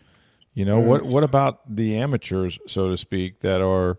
You 0.54 0.66
know 0.66 0.80
what? 0.80 1.04
What 1.04 1.24
about 1.24 1.76
the 1.76 1.98
amateurs, 1.98 2.60
so 2.68 2.90
to 2.90 2.98
speak, 2.98 3.40
that 3.42 3.62
are 3.62 3.98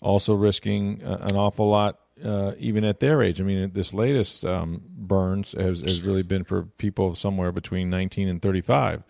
also 0.00 0.34
risking 0.34 1.02
uh, 1.02 1.18
an 1.22 1.36
awful 1.36 1.68
lot, 1.68 1.98
uh, 2.24 2.52
even 2.58 2.84
at 2.84 3.00
their 3.00 3.22
age? 3.22 3.40
I 3.40 3.44
mean, 3.44 3.72
this 3.72 3.92
latest 3.92 4.44
um, 4.44 4.82
Burns 4.88 5.52
has, 5.58 5.80
has 5.80 6.02
really 6.02 6.22
been 6.22 6.44
for 6.44 6.62
people 6.62 7.16
somewhere 7.16 7.50
between 7.50 7.90
19 7.90 8.28
and 8.28 8.40
35 8.40 9.02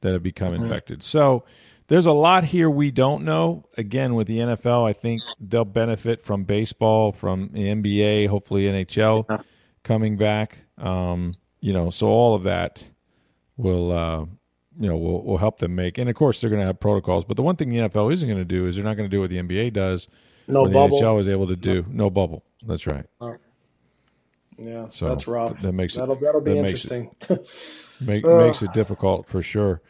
that 0.00 0.14
have 0.14 0.22
become 0.22 0.52
infected. 0.54 1.04
So 1.04 1.44
there's 1.86 2.06
a 2.06 2.12
lot 2.12 2.42
here 2.42 2.70
we 2.70 2.90
don't 2.90 3.24
know. 3.24 3.64
Again, 3.76 4.14
with 4.14 4.26
the 4.26 4.38
NFL, 4.38 4.88
I 4.88 4.94
think 4.94 5.22
they'll 5.38 5.64
benefit 5.64 6.24
from 6.24 6.44
baseball, 6.44 7.12
from 7.12 7.50
the 7.52 7.66
NBA, 7.66 8.28
hopefully 8.28 8.64
NHL 8.64 9.44
coming 9.84 10.16
back. 10.16 10.58
Um, 10.78 11.34
you 11.60 11.72
know, 11.72 11.90
so 11.90 12.08
all 12.08 12.34
of 12.34 12.44
that 12.44 12.82
will 13.56 13.92
uh, 13.92 14.24
you 14.78 14.88
know 14.88 14.96
will 14.96 15.22
will 15.24 15.38
help 15.38 15.58
them 15.58 15.74
make. 15.74 15.98
And 15.98 16.08
of 16.08 16.16
course, 16.16 16.40
they're 16.40 16.50
going 16.50 16.60
to 16.62 16.66
have 16.66 16.80
protocols. 16.80 17.24
But 17.24 17.36
the 17.36 17.42
one 17.42 17.56
thing 17.56 17.68
the 17.68 17.76
NFL 17.78 18.12
isn't 18.12 18.28
going 18.28 18.38
to 18.40 18.44
do 18.44 18.66
is 18.66 18.76
they're 18.76 18.84
not 18.84 18.96
going 18.96 19.08
to 19.10 19.14
do 19.14 19.20
what 19.20 19.30
the 19.30 19.36
NBA 19.38 19.72
does. 19.72 20.08
no 20.48 20.60
or 20.60 20.68
the 20.68 20.74
bubble. 20.74 21.00
NHL 21.00 21.20
is 21.20 21.28
able 21.28 21.46
to 21.48 21.56
do. 21.56 21.84
No 21.88 22.10
bubble. 22.10 22.44
That's 22.66 22.86
right. 22.86 23.06
Yeah, 24.58 24.86
So, 24.88 25.08
that's 25.08 25.26
rough. 25.26 25.60
that 25.62 25.72
makes 25.72 25.96
it- 25.96 26.00
that'll 26.00 26.16
that'll 26.16 26.40
be 26.40 26.54
that 26.54 26.62
makes 26.62 26.84
it- 26.84 26.92
interesting. 26.92 27.46
Make, 28.06 28.24
Ugh. 28.24 28.40
makes 28.46 28.62
it 28.62 28.72
difficult 28.72 29.26
for 29.28 29.42
sure. 29.42 29.80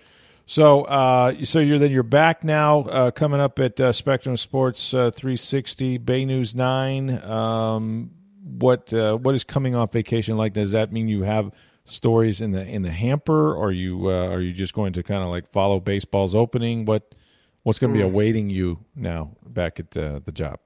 So, 0.46 0.82
uh, 0.82 1.44
so 1.44 1.60
you're 1.60 1.78
then 1.78 1.90
you're 1.90 2.02
back 2.02 2.44
now, 2.44 2.80
uh, 2.80 3.10
coming 3.10 3.40
up 3.40 3.58
at 3.58 3.80
uh, 3.80 3.92
Spectrum 3.92 4.36
Sports 4.36 4.92
uh, 4.92 5.10
360, 5.10 5.98
Bay 5.98 6.24
News 6.24 6.54
Nine. 6.54 7.22
Um, 7.22 8.10
what 8.44 8.92
uh, 8.92 9.16
what 9.16 9.34
is 9.34 9.44
coming 9.44 9.74
off 9.74 9.92
vacation 9.92 10.36
like? 10.36 10.52
Does 10.52 10.72
that 10.72 10.92
mean 10.92 11.08
you 11.08 11.22
have 11.22 11.52
stories 11.84 12.40
in 12.40 12.52
the 12.52 12.62
in 12.64 12.82
the 12.82 12.90
hamper, 12.90 13.54
or 13.54 13.72
you 13.72 14.08
uh, 14.10 14.28
are 14.28 14.40
you 14.40 14.52
just 14.52 14.74
going 14.74 14.92
to 14.94 15.02
kind 15.02 15.22
of 15.22 15.28
like 15.30 15.50
follow 15.52 15.80
baseball's 15.80 16.34
opening? 16.34 16.84
What 16.84 17.14
what's 17.62 17.78
going 17.78 17.92
to 17.92 17.98
Hmm. 17.98 18.06
be 18.06 18.12
awaiting 18.12 18.50
you 18.50 18.78
now 18.94 19.36
back 19.46 19.78
at 19.80 19.90
the 19.92 20.22
the 20.24 20.32
job? 20.32 20.58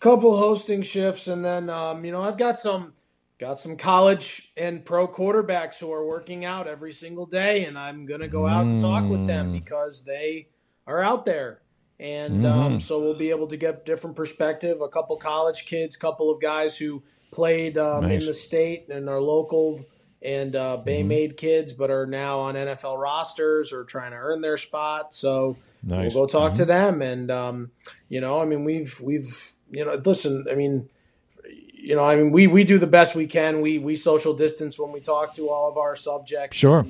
couple 0.00 0.36
hosting 0.36 0.82
shifts 0.82 1.28
and 1.28 1.44
then 1.44 1.70
um, 1.70 2.04
you 2.04 2.10
know 2.10 2.20
I've 2.22 2.36
got 2.36 2.58
some 2.58 2.92
got 3.38 3.60
some 3.60 3.76
college 3.76 4.52
and 4.56 4.84
pro 4.84 5.06
quarterbacks 5.06 5.78
who 5.78 5.92
are 5.92 6.04
working 6.04 6.44
out 6.44 6.66
every 6.66 6.92
single 6.92 7.24
day 7.24 7.66
and 7.66 7.78
I'm 7.78 8.04
gonna 8.04 8.26
go 8.26 8.48
out 8.48 8.64
and 8.64 8.80
talk 8.80 9.08
with 9.08 9.28
them 9.28 9.50
Mm. 9.50 9.64
because 9.64 10.02
they 10.02 10.48
are 10.88 11.00
out 11.02 11.24
there 11.24 11.60
and 12.00 12.44
um, 12.44 12.80
so 12.80 12.98
we'll 12.98 13.14
be 13.16 13.30
able 13.30 13.46
to 13.46 13.56
get 13.56 13.86
different 13.86 14.16
perspective 14.16 14.80
a 14.80 14.88
couple 14.88 15.16
college 15.18 15.66
kids 15.66 15.96
couple 15.96 16.32
of 16.32 16.40
guys 16.40 16.76
who 16.76 17.00
played 17.30 17.78
um, 17.78 18.02
Nice. 18.08 18.22
in 18.22 18.26
the 18.26 18.34
state 18.34 18.88
and 18.88 19.08
are 19.08 19.20
local 19.20 19.84
and 20.24 20.54
uh, 20.56 20.76
Mm-hmm. 20.76 20.84
Bay 20.84 21.02
made 21.02 21.36
kids 21.36 21.72
but 21.72 21.90
are 21.90 22.06
now 22.06 22.40
on 22.40 22.54
NFL 22.54 22.98
rosters 23.00 23.72
or 23.72 23.84
trying 23.84 24.12
to 24.12 24.16
earn 24.18 24.40
their 24.40 24.56
spot 24.56 25.14
so 25.14 25.56
Nice. 25.84 26.14
We'll 26.14 26.26
go 26.26 26.32
talk 26.32 26.54
to 26.54 26.64
them, 26.64 27.02
and 27.02 27.28
um, 27.28 27.70
you 28.08 28.20
know, 28.20 28.40
I 28.40 28.44
mean, 28.44 28.62
we've 28.62 29.00
we've 29.00 29.52
you 29.70 29.84
know, 29.84 30.00
listen, 30.04 30.46
I 30.48 30.54
mean, 30.54 30.88
you 31.74 31.96
know, 31.96 32.04
I 32.04 32.14
mean, 32.14 32.30
we 32.30 32.46
we 32.46 32.62
do 32.62 32.78
the 32.78 32.86
best 32.86 33.16
we 33.16 33.26
can. 33.26 33.60
We 33.60 33.78
we 33.78 33.96
social 33.96 34.32
distance 34.34 34.78
when 34.78 34.92
we 34.92 35.00
talk 35.00 35.34
to 35.34 35.50
all 35.50 35.68
of 35.68 35.76
our 35.78 35.96
subjects. 35.96 36.56
Sure. 36.56 36.86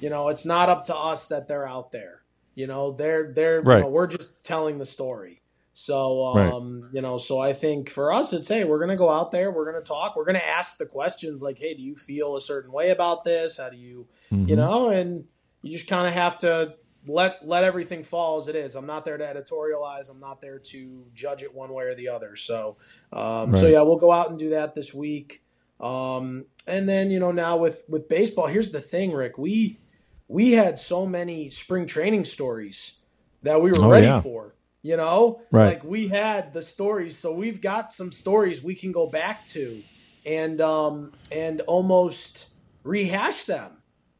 You 0.00 0.08
know, 0.08 0.30
it's 0.30 0.46
not 0.46 0.70
up 0.70 0.86
to 0.86 0.96
us 0.96 1.28
that 1.28 1.48
they're 1.48 1.68
out 1.68 1.92
there. 1.92 2.22
You 2.54 2.66
know, 2.66 2.92
they're 2.92 3.30
they're 3.34 3.60
Right. 3.60 3.76
you 3.78 3.82
know, 3.82 3.90
we're 3.90 4.06
just 4.06 4.42
telling 4.42 4.78
the 4.78 4.86
story. 4.86 5.39
So 5.74 6.26
Right. 6.32 6.56
um, 6.56 6.90
you 6.92 7.02
know, 7.02 7.18
so 7.18 7.40
I 7.40 7.52
think 7.54 7.90
for 7.90 8.12
us, 8.12 8.32
it's 8.32 8.48
hey, 8.48 8.64
we're 8.64 8.80
gonna 8.80 8.96
go 8.96 9.10
out 9.10 9.30
there, 9.32 9.52
we're 9.52 9.70
gonna 9.70 9.84
talk, 9.84 10.16
we're 10.16 10.26
gonna 10.26 10.38
ask 10.40 10.78
the 10.78 10.86
questions 10.86 11.42
like, 11.42 11.58
hey, 11.58 11.74
do 11.74 11.82
you 11.82 11.96
feel 11.96 12.36
a 12.36 12.40
certain 12.40 12.72
way 12.72 12.90
about 12.90 13.24
this? 13.24 13.58
How 13.58 13.70
do 13.70 13.76
you 13.78 14.06
Mhm. 14.32 14.48
you 14.48 14.56
know, 14.56 14.90
and 14.90 15.24
you 15.62 15.72
just 15.72 15.88
kind 15.88 16.08
of 16.08 16.14
have 16.14 16.38
to 16.40 16.74
let 17.06 17.46
let 17.46 17.64
everything 17.64 18.02
fall 18.02 18.38
as 18.40 18.48
it 18.48 18.56
is. 18.56 18.74
I'm 18.76 18.86
not 18.86 19.04
there 19.04 19.18
to 19.18 19.24
editorialize. 19.24 20.10
I'm 20.10 20.20
not 20.20 20.40
there 20.40 20.58
to 20.58 21.06
judge 21.14 21.42
it 21.42 21.54
one 21.54 21.72
way 21.72 21.84
or 21.84 21.94
the 21.94 22.08
other. 22.08 22.36
So, 22.36 22.78
um, 23.12 23.54
so 23.54 23.68
yeah, 23.68 23.82
we'll 23.82 23.96
go 23.98 24.12
out 24.12 24.30
and 24.30 24.38
do 24.38 24.50
that 24.50 24.74
this 24.74 24.94
week. 24.94 25.42
Um, 25.80 26.46
and 26.66 26.88
then 26.88 27.10
you 27.10 27.20
know 27.20 27.32
now 27.32 27.56
with 27.58 27.84
with 27.88 28.08
baseball, 28.08 28.46
here's 28.48 28.70
the 28.72 28.80
thing, 28.82 29.12
Rick. 29.12 29.38
We 29.38 29.80
we 30.28 30.52
had 30.52 30.78
so 30.78 31.06
many 31.06 31.50
spring 31.50 31.86
training 31.86 32.24
stories 32.26 33.00
that 33.42 33.62
we 33.62 33.72
were 33.72 33.84
Oh, 33.84 33.88
ready 33.88 34.08
yeah. 34.08 34.22
for. 34.22 34.56
You 34.82 34.96
know, 34.96 35.42
Right. 35.50 35.66
like 35.74 35.84
we 35.84 36.08
had 36.08 36.52
the 36.54 36.62
stories, 36.62 37.18
so 37.18 37.34
we've 37.34 37.60
got 37.60 37.92
some 37.92 38.10
stories 38.12 38.62
we 38.62 38.74
can 38.74 38.92
go 38.92 39.06
back 39.06 39.46
to 39.48 39.82
and 40.24 40.60
um 40.60 41.12
and 41.30 41.60
almost 41.62 42.48
rehash 42.82 43.44
them. 43.44 43.72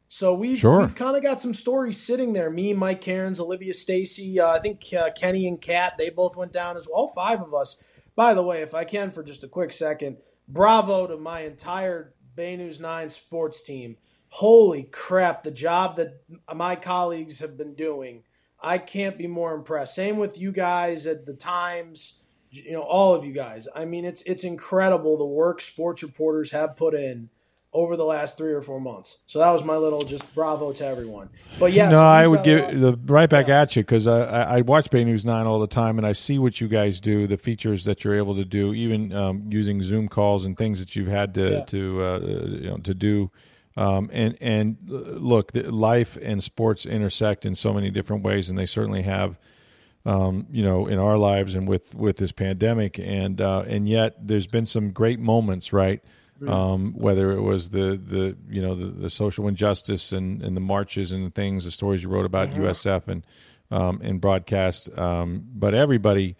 So 0.08 0.34
we've, 0.34 0.58
Sure. 0.58 0.80
we've 0.80 0.94
kind 0.94 1.16
of 1.16 1.22
got 1.22 1.40
some 1.40 1.54
stories 1.54 1.98
sitting 2.00 2.32
there. 2.32 2.50
Me, 2.50 2.74
Mike 2.74 3.00
Cairns, 3.00 3.38
Olivia 3.38 3.72
Stacy, 3.72 4.40
uh, 4.40 4.48
I 4.48 4.58
think 4.58 4.82
uh, 4.92 5.10
Kenny 5.16 5.46
and 5.46 5.60
Kat, 5.60 5.94
they 5.96 6.10
both 6.10 6.36
went 6.36 6.52
down 6.52 6.76
as 6.76 6.86
well. 6.88 6.96
All 7.02 7.08
five 7.08 7.40
of 7.40 7.54
us. 7.54 7.82
by 8.16 8.34
the 8.34 8.42
way, 8.42 8.60
if 8.60 8.74
I 8.74 8.84
can 8.84 9.10
for 9.12 9.22
just 9.22 9.44
a 9.44 9.48
quick 9.48 9.72
second, 9.72 10.16
bravo 10.48 11.06
to 11.06 11.16
my 11.16 11.42
entire 11.42 12.12
Bay 12.34 12.56
News 12.56 12.80
9 12.80 13.08
sports 13.08 13.62
team. 13.62 13.96
Holy 14.28 14.82
crap, 14.84 15.42
the 15.44 15.50
job 15.52 15.96
that 15.96 16.20
my 16.54 16.74
colleagues 16.76 17.38
have 17.38 17.56
been 17.56 17.74
doing. 17.74 18.24
I 18.62 18.78
can't 18.78 19.16
be 19.16 19.26
more 19.26 19.54
impressed. 19.54 19.94
Same 19.94 20.18
with 20.18 20.38
you 20.38 20.52
guys 20.52 21.06
at 21.06 21.26
the 21.26 21.34
Times, 21.34 22.20
you 22.50 22.72
know, 22.72 22.82
all 22.82 23.14
of 23.14 23.24
you 23.24 23.32
guys. 23.32 23.66
I 23.74 23.84
mean, 23.84 24.04
it's 24.04 24.22
it's 24.22 24.44
incredible 24.44 25.16
the 25.16 25.24
work 25.24 25.60
sports 25.60 26.02
reporters 26.02 26.50
have 26.50 26.76
put 26.76 26.94
in 26.94 27.30
over 27.72 27.96
the 27.96 28.04
last 28.04 28.36
three 28.36 28.52
or 28.52 28.60
four 28.60 28.80
months. 28.80 29.20
So 29.28 29.38
that 29.38 29.50
was 29.50 29.62
my 29.62 29.76
little 29.76 30.02
just 30.02 30.34
bravo 30.34 30.72
to 30.72 30.84
everyone. 30.84 31.28
But 31.58 31.72
yeah, 31.72 31.88
no, 31.88 31.98
so 31.98 32.04
I 32.04 32.26
would 32.26 32.42
give 32.42 32.80
the 32.80 32.98
right 33.06 33.30
back 33.30 33.46
yeah. 33.46 33.62
at 33.62 33.76
you 33.76 33.82
because 33.82 34.08
I, 34.08 34.22
I 34.24 34.60
watch 34.62 34.90
Bay 34.90 35.04
News 35.04 35.24
Nine 35.24 35.46
all 35.46 35.60
the 35.60 35.68
time 35.68 35.96
and 35.96 36.06
I 36.06 36.12
see 36.12 36.38
what 36.38 36.60
you 36.60 36.66
guys 36.66 37.00
do, 37.00 37.28
the 37.28 37.36
features 37.36 37.84
that 37.84 38.02
you're 38.02 38.16
able 38.16 38.34
to 38.34 38.44
do, 38.44 38.74
even 38.74 39.12
um, 39.12 39.44
using 39.48 39.82
Zoom 39.82 40.08
calls 40.08 40.44
and 40.44 40.58
things 40.58 40.80
that 40.80 40.96
you've 40.96 41.08
had 41.08 41.34
to 41.34 41.50
yeah. 41.50 41.64
to 41.66 42.02
uh, 42.02 42.18
you 42.18 42.70
know 42.70 42.76
to 42.78 42.94
do. 42.94 43.30
Um, 43.76 44.10
and 44.12 44.36
and 44.40 44.76
uh, 44.90 44.94
look, 44.94 45.52
life 45.54 46.18
and 46.20 46.42
sports 46.42 46.86
intersect 46.86 47.46
in 47.46 47.54
so 47.54 47.72
many 47.72 47.90
different 47.90 48.22
ways, 48.22 48.48
and 48.48 48.58
they 48.58 48.66
certainly 48.66 49.02
have. 49.02 49.38
Um, 50.06 50.46
you 50.50 50.64
know, 50.64 50.86
in 50.86 50.98
our 50.98 51.18
lives 51.18 51.54
and 51.54 51.68
with 51.68 51.94
with 51.94 52.16
this 52.16 52.32
pandemic, 52.32 52.98
and 52.98 53.38
uh, 53.38 53.64
and 53.66 53.86
yet 53.86 54.16
there's 54.26 54.46
been 54.46 54.64
some 54.64 54.92
great 54.92 55.20
moments, 55.20 55.74
right? 55.74 56.02
um, 56.48 56.94
whether 56.96 57.32
it 57.32 57.42
was 57.42 57.70
the 57.70 58.00
the 58.02 58.36
you 58.48 58.62
know 58.62 58.74
the, 58.74 58.86
the, 58.86 59.10
social 59.10 59.46
injustice 59.46 60.12
and, 60.12 60.42
and 60.42 60.56
the 60.56 60.60
marches 60.60 61.12
and 61.12 61.26
the 61.26 61.30
things, 61.30 61.64
the 61.64 61.70
stories 61.70 62.02
you 62.02 62.08
wrote 62.08 62.24
about 62.24 62.50
mm-hmm. 62.50 62.62
USF 62.62 63.08
and 63.08 63.26
um, 63.70 64.00
and 64.02 64.20
broadcast. 64.20 64.96
Um, 64.98 65.44
but 65.54 65.74
everybody 65.74 66.36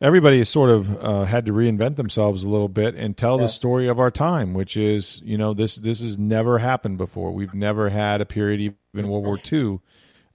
everybody 0.00 0.38
has 0.38 0.48
sort 0.48 0.70
of 0.70 1.04
uh, 1.04 1.24
had 1.24 1.46
to 1.46 1.52
reinvent 1.52 1.96
themselves 1.96 2.42
a 2.42 2.48
little 2.48 2.68
bit 2.68 2.94
and 2.94 3.16
tell 3.16 3.36
yeah. 3.36 3.46
the 3.46 3.48
story 3.48 3.88
of 3.88 3.98
our 3.98 4.10
time, 4.10 4.54
which 4.54 4.76
is 4.76 5.20
you 5.24 5.38
know 5.38 5.54
this 5.54 5.76
this 5.76 6.00
has 6.00 6.18
never 6.18 6.58
happened 6.58 6.98
before. 6.98 7.32
We've 7.32 7.54
never 7.54 7.88
had 7.88 8.20
a 8.20 8.26
period 8.26 8.74
even 8.94 9.10
World 9.10 9.26
War 9.26 9.38
II 9.52 9.80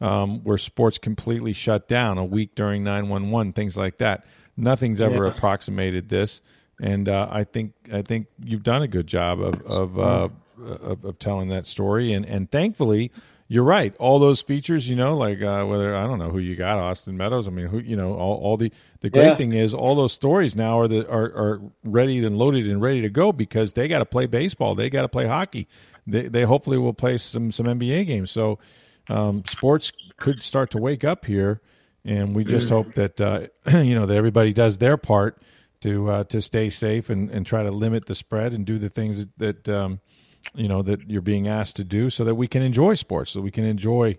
um, 0.02 0.43
where 0.43 0.58
sports 0.58 0.97
completely 0.97 1.54
shut 1.54 1.88
down 1.88 2.17
a 2.17 2.26
week 2.26 2.56
during 2.56 2.84
nine 2.84 3.10
one 3.10 3.32
one 3.32 3.54
things 3.54 3.78
like 3.78 3.97
that. 3.97 4.26
Nothing's 4.56 5.02
ever 5.02 5.26
yeah. 5.26 5.34
approximated 5.34 6.10
this 6.10 6.41
and 6.80 7.08
uh, 7.08 7.28
I 7.32 7.43
think 7.43 7.73
I 7.91 8.02
think 8.02 8.28
you've 8.43 8.63
done 8.63 8.82
a 8.82 8.88
good 8.88 9.08
job 9.08 9.41
of 9.41 9.62
of, 9.62 9.99
uh, 9.99 10.30
of, 10.62 11.06
of 11.06 11.19
telling 11.19 11.49
that 11.49 11.65
story, 11.65 12.13
and 12.13 12.26
and 12.26 12.52
thankfully. 12.52 13.12
You're 13.48 13.64
right. 13.64 13.96
All 13.98 14.20
those 14.20 14.42
features, 14.42 14.90
you 14.90 14.96
know, 14.96 15.16
like 15.16 15.42
uh, 15.42 15.66
whether 15.66 15.96
I 15.96 16.08
don't 16.08 16.18
know 16.18 16.30
who 16.30 16.40
you 16.40 16.56
got, 16.56 16.80
Austin 16.80 17.18
Meadows. 17.18 17.48
I 17.48 17.52
mean, 17.52 17.68
who 17.68 17.80
you 17.80 17.96
know, 17.96 18.14
all, 18.14 18.38
all 18.38 18.58
the 18.58 18.72
the 19.02 19.10
great 19.10 19.28
yeah. 19.28 19.36
thing 19.36 19.54
is 19.54 19.74
all 19.74 19.96
those 19.96 20.14
stories 20.14 20.56
now 20.56 20.80
are 20.80 20.88
the 20.88 21.08
are, 21.10 21.26
are 21.26 21.62
ready 21.84 22.24
and 22.26 22.38
loaded 22.38 22.68
and 22.68 22.82
ready 22.82 23.02
to 23.02 23.10
go 23.10 23.32
because 23.32 23.74
they 23.74 23.88
got 23.88 24.00
to 24.00 24.06
play 24.06 24.26
baseball, 24.26 24.76
they 24.76 24.90
got 24.90 25.02
to 25.04 25.10
play 25.10 25.28
hockey, 25.28 25.68
they 26.08 26.28
they 26.28 26.44
hopefully 26.44 26.78
will 26.78 26.94
play 26.94 27.18
some 27.18 27.52
some 27.52 27.66
NBA 27.66 28.08
games. 28.08 28.32
So 28.32 28.60
um, 29.10 29.44
sports 29.48 29.92
could 30.18 30.42
start 30.42 30.72
to 30.72 30.78
wake 30.78 31.04
up 31.04 31.26
here, 31.26 31.62
and 32.06 32.36
we 32.36 32.46
just 32.46 32.70
hope 32.70 32.96
that 32.96 33.20
uh, 33.20 33.48
you 33.72 33.96
know 33.96 34.06
that 34.06 34.16
everybody 34.16 34.54
does 34.54 34.78
their 34.78 34.98
part 34.98 35.42
to 35.82 36.10
uh, 36.10 36.24
to 36.26 36.42
stay 36.42 36.70
safe 36.70 37.10
and, 37.10 37.30
and 37.30 37.46
try 37.46 37.64
to 37.64 37.72
limit 37.72 38.06
the 38.06 38.16
spread 38.16 38.54
and 38.54 38.66
do 38.66 38.80
the 38.80 38.90
things 38.90 39.20
that, 39.38 39.64
that 39.66 39.70
um, 39.70 40.00
you 40.54 40.68
know 40.68 40.82
that 40.82 41.10
you're 41.10 41.22
being 41.22 41.48
asked 41.48 41.76
to 41.78 41.84
do, 41.84 42.10
so 42.10 42.24
that 42.24 42.36
we 42.36 42.48
can 42.48 42.62
enjoy 42.62 42.96
sports, 42.96 43.32
so 43.32 43.42
we 43.42 43.52
can 43.52 43.66
enjoy 43.66 44.18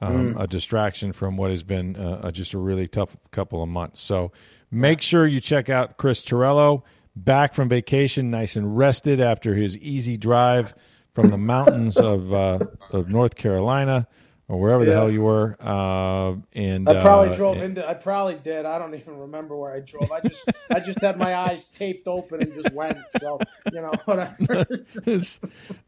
um, 0.00 0.34
mm. 0.34 0.42
a 0.42 0.46
distraction 0.46 1.12
from 1.12 1.36
what 1.36 1.50
has 1.50 1.62
been 1.62 1.96
uh, 1.96 2.30
just 2.30 2.54
a 2.54 2.58
really 2.58 2.88
tough 2.88 3.16
couple 3.30 3.62
of 3.62 3.68
months. 3.68 4.00
So 4.00 4.32
make 4.70 5.02
sure 5.02 5.26
you 5.26 5.40
check 5.40 5.68
out 5.68 5.96
Chris 5.96 6.22
Torello 6.24 6.84
back 7.14 7.54
from 7.54 7.68
vacation, 7.68 8.30
nice 8.30 8.56
and 8.56 8.76
rested 8.76 9.20
after 9.20 9.54
his 9.54 9.76
easy 9.76 10.16
drive 10.16 10.74
from 11.14 11.30
the 11.30 11.38
mountains 11.38 11.96
of 11.96 12.32
uh, 12.32 12.58
of 12.90 13.08
North 13.08 13.34
Carolina 13.34 14.06
or 14.50 14.58
wherever 14.58 14.82
yeah. 14.82 14.90
the 14.90 14.96
hell 14.96 15.10
you 15.10 15.22
were. 15.22 15.56
Uh, 15.60 16.34
and 16.52 16.88
I 16.88 17.00
probably 17.00 17.30
uh, 17.30 17.36
drove 17.36 17.56
and, 17.56 17.64
into. 17.66 17.88
I 17.88 17.94
probably 17.94 18.34
did. 18.34 18.66
I 18.66 18.80
don't 18.80 18.94
even 18.96 19.16
remember 19.16 19.56
where 19.56 19.72
I 19.72 19.78
drove. 19.78 20.10
I 20.10 20.20
just 20.20 20.42
I 20.74 20.80
just 20.80 21.00
had 21.00 21.18
my 21.18 21.36
eyes 21.36 21.66
taped 21.68 22.08
open 22.08 22.42
and 22.42 22.52
just 22.52 22.74
went. 22.74 22.98
So 23.20 23.38
you 23.72 23.80
know 23.80 23.92
whatever. 24.06 24.66
it's 25.06 25.40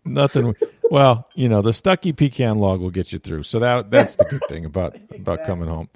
nothing. 0.04 0.54
Well, 0.90 1.28
you 1.34 1.48
know 1.48 1.60
the 1.60 1.72
Stuckey 1.72 2.16
pecan 2.16 2.58
log 2.58 2.80
will 2.80 2.92
get 2.92 3.12
you 3.12 3.18
through. 3.18 3.42
So 3.42 3.58
that 3.58 3.90
that's 3.90 4.14
the 4.14 4.24
good 4.24 4.42
thing 4.48 4.64
about 4.64 4.94
exactly. 4.94 5.18
about 5.18 5.44
coming 5.44 5.68
home. 5.68 5.90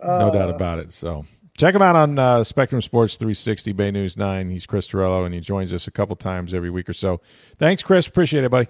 No 0.00 0.28
uh, 0.28 0.30
doubt 0.30 0.50
about 0.50 0.78
it. 0.78 0.92
So. 0.92 1.26
Check 1.56 1.72
him 1.72 1.82
out 1.82 1.94
on 1.94 2.18
uh, 2.18 2.42
Spectrum 2.42 2.82
Sports 2.82 3.16
360 3.16 3.70
Bay 3.74 3.92
News 3.92 4.16
9. 4.16 4.50
He's 4.50 4.66
Chris 4.66 4.88
Torello, 4.88 5.24
and 5.24 5.32
he 5.32 5.38
joins 5.38 5.72
us 5.72 5.86
a 5.86 5.92
couple 5.92 6.16
times 6.16 6.52
every 6.52 6.68
week 6.68 6.88
or 6.88 6.92
so. 6.92 7.20
Thanks, 7.60 7.80
Chris. 7.84 8.08
Appreciate 8.08 8.42
it, 8.42 8.50
buddy. 8.50 8.66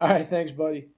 All 0.00 0.08
right. 0.08 0.26
Thanks, 0.26 0.50
buddy. 0.50 0.88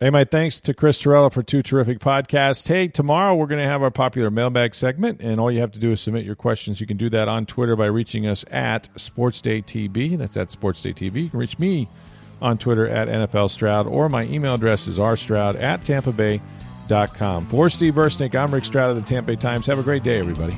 Hey, 0.00 0.10
my 0.10 0.24
thanks 0.24 0.58
to 0.62 0.74
Chris 0.74 0.98
Torello 0.98 1.30
for 1.30 1.44
two 1.44 1.62
terrific 1.62 2.00
podcasts. 2.00 2.66
Hey, 2.66 2.88
tomorrow 2.88 3.32
we're 3.36 3.46
going 3.46 3.62
to 3.62 3.68
have 3.68 3.80
our 3.80 3.92
popular 3.92 4.28
mailbag 4.28 4.74
segment, 4.74 5.20
and 5.20 5.38
all 5.38 5.52
you 5.52 5.60
have 5.60 5.70
to 5.70 5.78
do 5.78 5.92
is 5.92 6.00
submit 6.00 6.24
your 6.24 6.34
questions. 6.34 6.80
You 6.80 6.86
can 6.88 6.96
do 6.96 7.08
that 7.10 7.28
on 7.28 7.46
Twitter 7.46 7.76
by 7.76 7.86
reaching 7.86 8.26
us 8.26 8.44
at 8.50 8.88
SportsDayTB. 8.96 10.18
That's 10.18 10.36
at 10.36 10.48
SportsDayTB. 10.48 11.14
You 11.22 11.30
can 11.30 11.38
reach 11.38 11.60
me 11.60 11.88
on 12.42 12.58
Twitter 12.58 12.88
at 12.88 13.06
NFL 13.06 13.50
Stroud, 13.50 13.86
or 13.86 14.08
my 14.08 14.24
email 14.24 14.54
address 14.54 14.88
is 14.88 14.98
rstroud 14.98 15.62
at 15.62 15.84
tampa 15.84 16.10
bay.com. 16.10 17.46
For 17.46 17.70
Steve 17.70 17.94
Versnick, 17.94 18.34
I'm 18.34 18.52
Rick 18.52 18.64
Stroud 18.64 18.90
of 18.90 18.96
the 18.96 19.02
Tampa 19.02 19.28
Bay 19.28 19.36
Times. 19.36 19.68
Have 19.68 19.78
a 19.78 19.84
great 19.84 20.02
day, 20.02 20.18
everybody. 20.18 20.56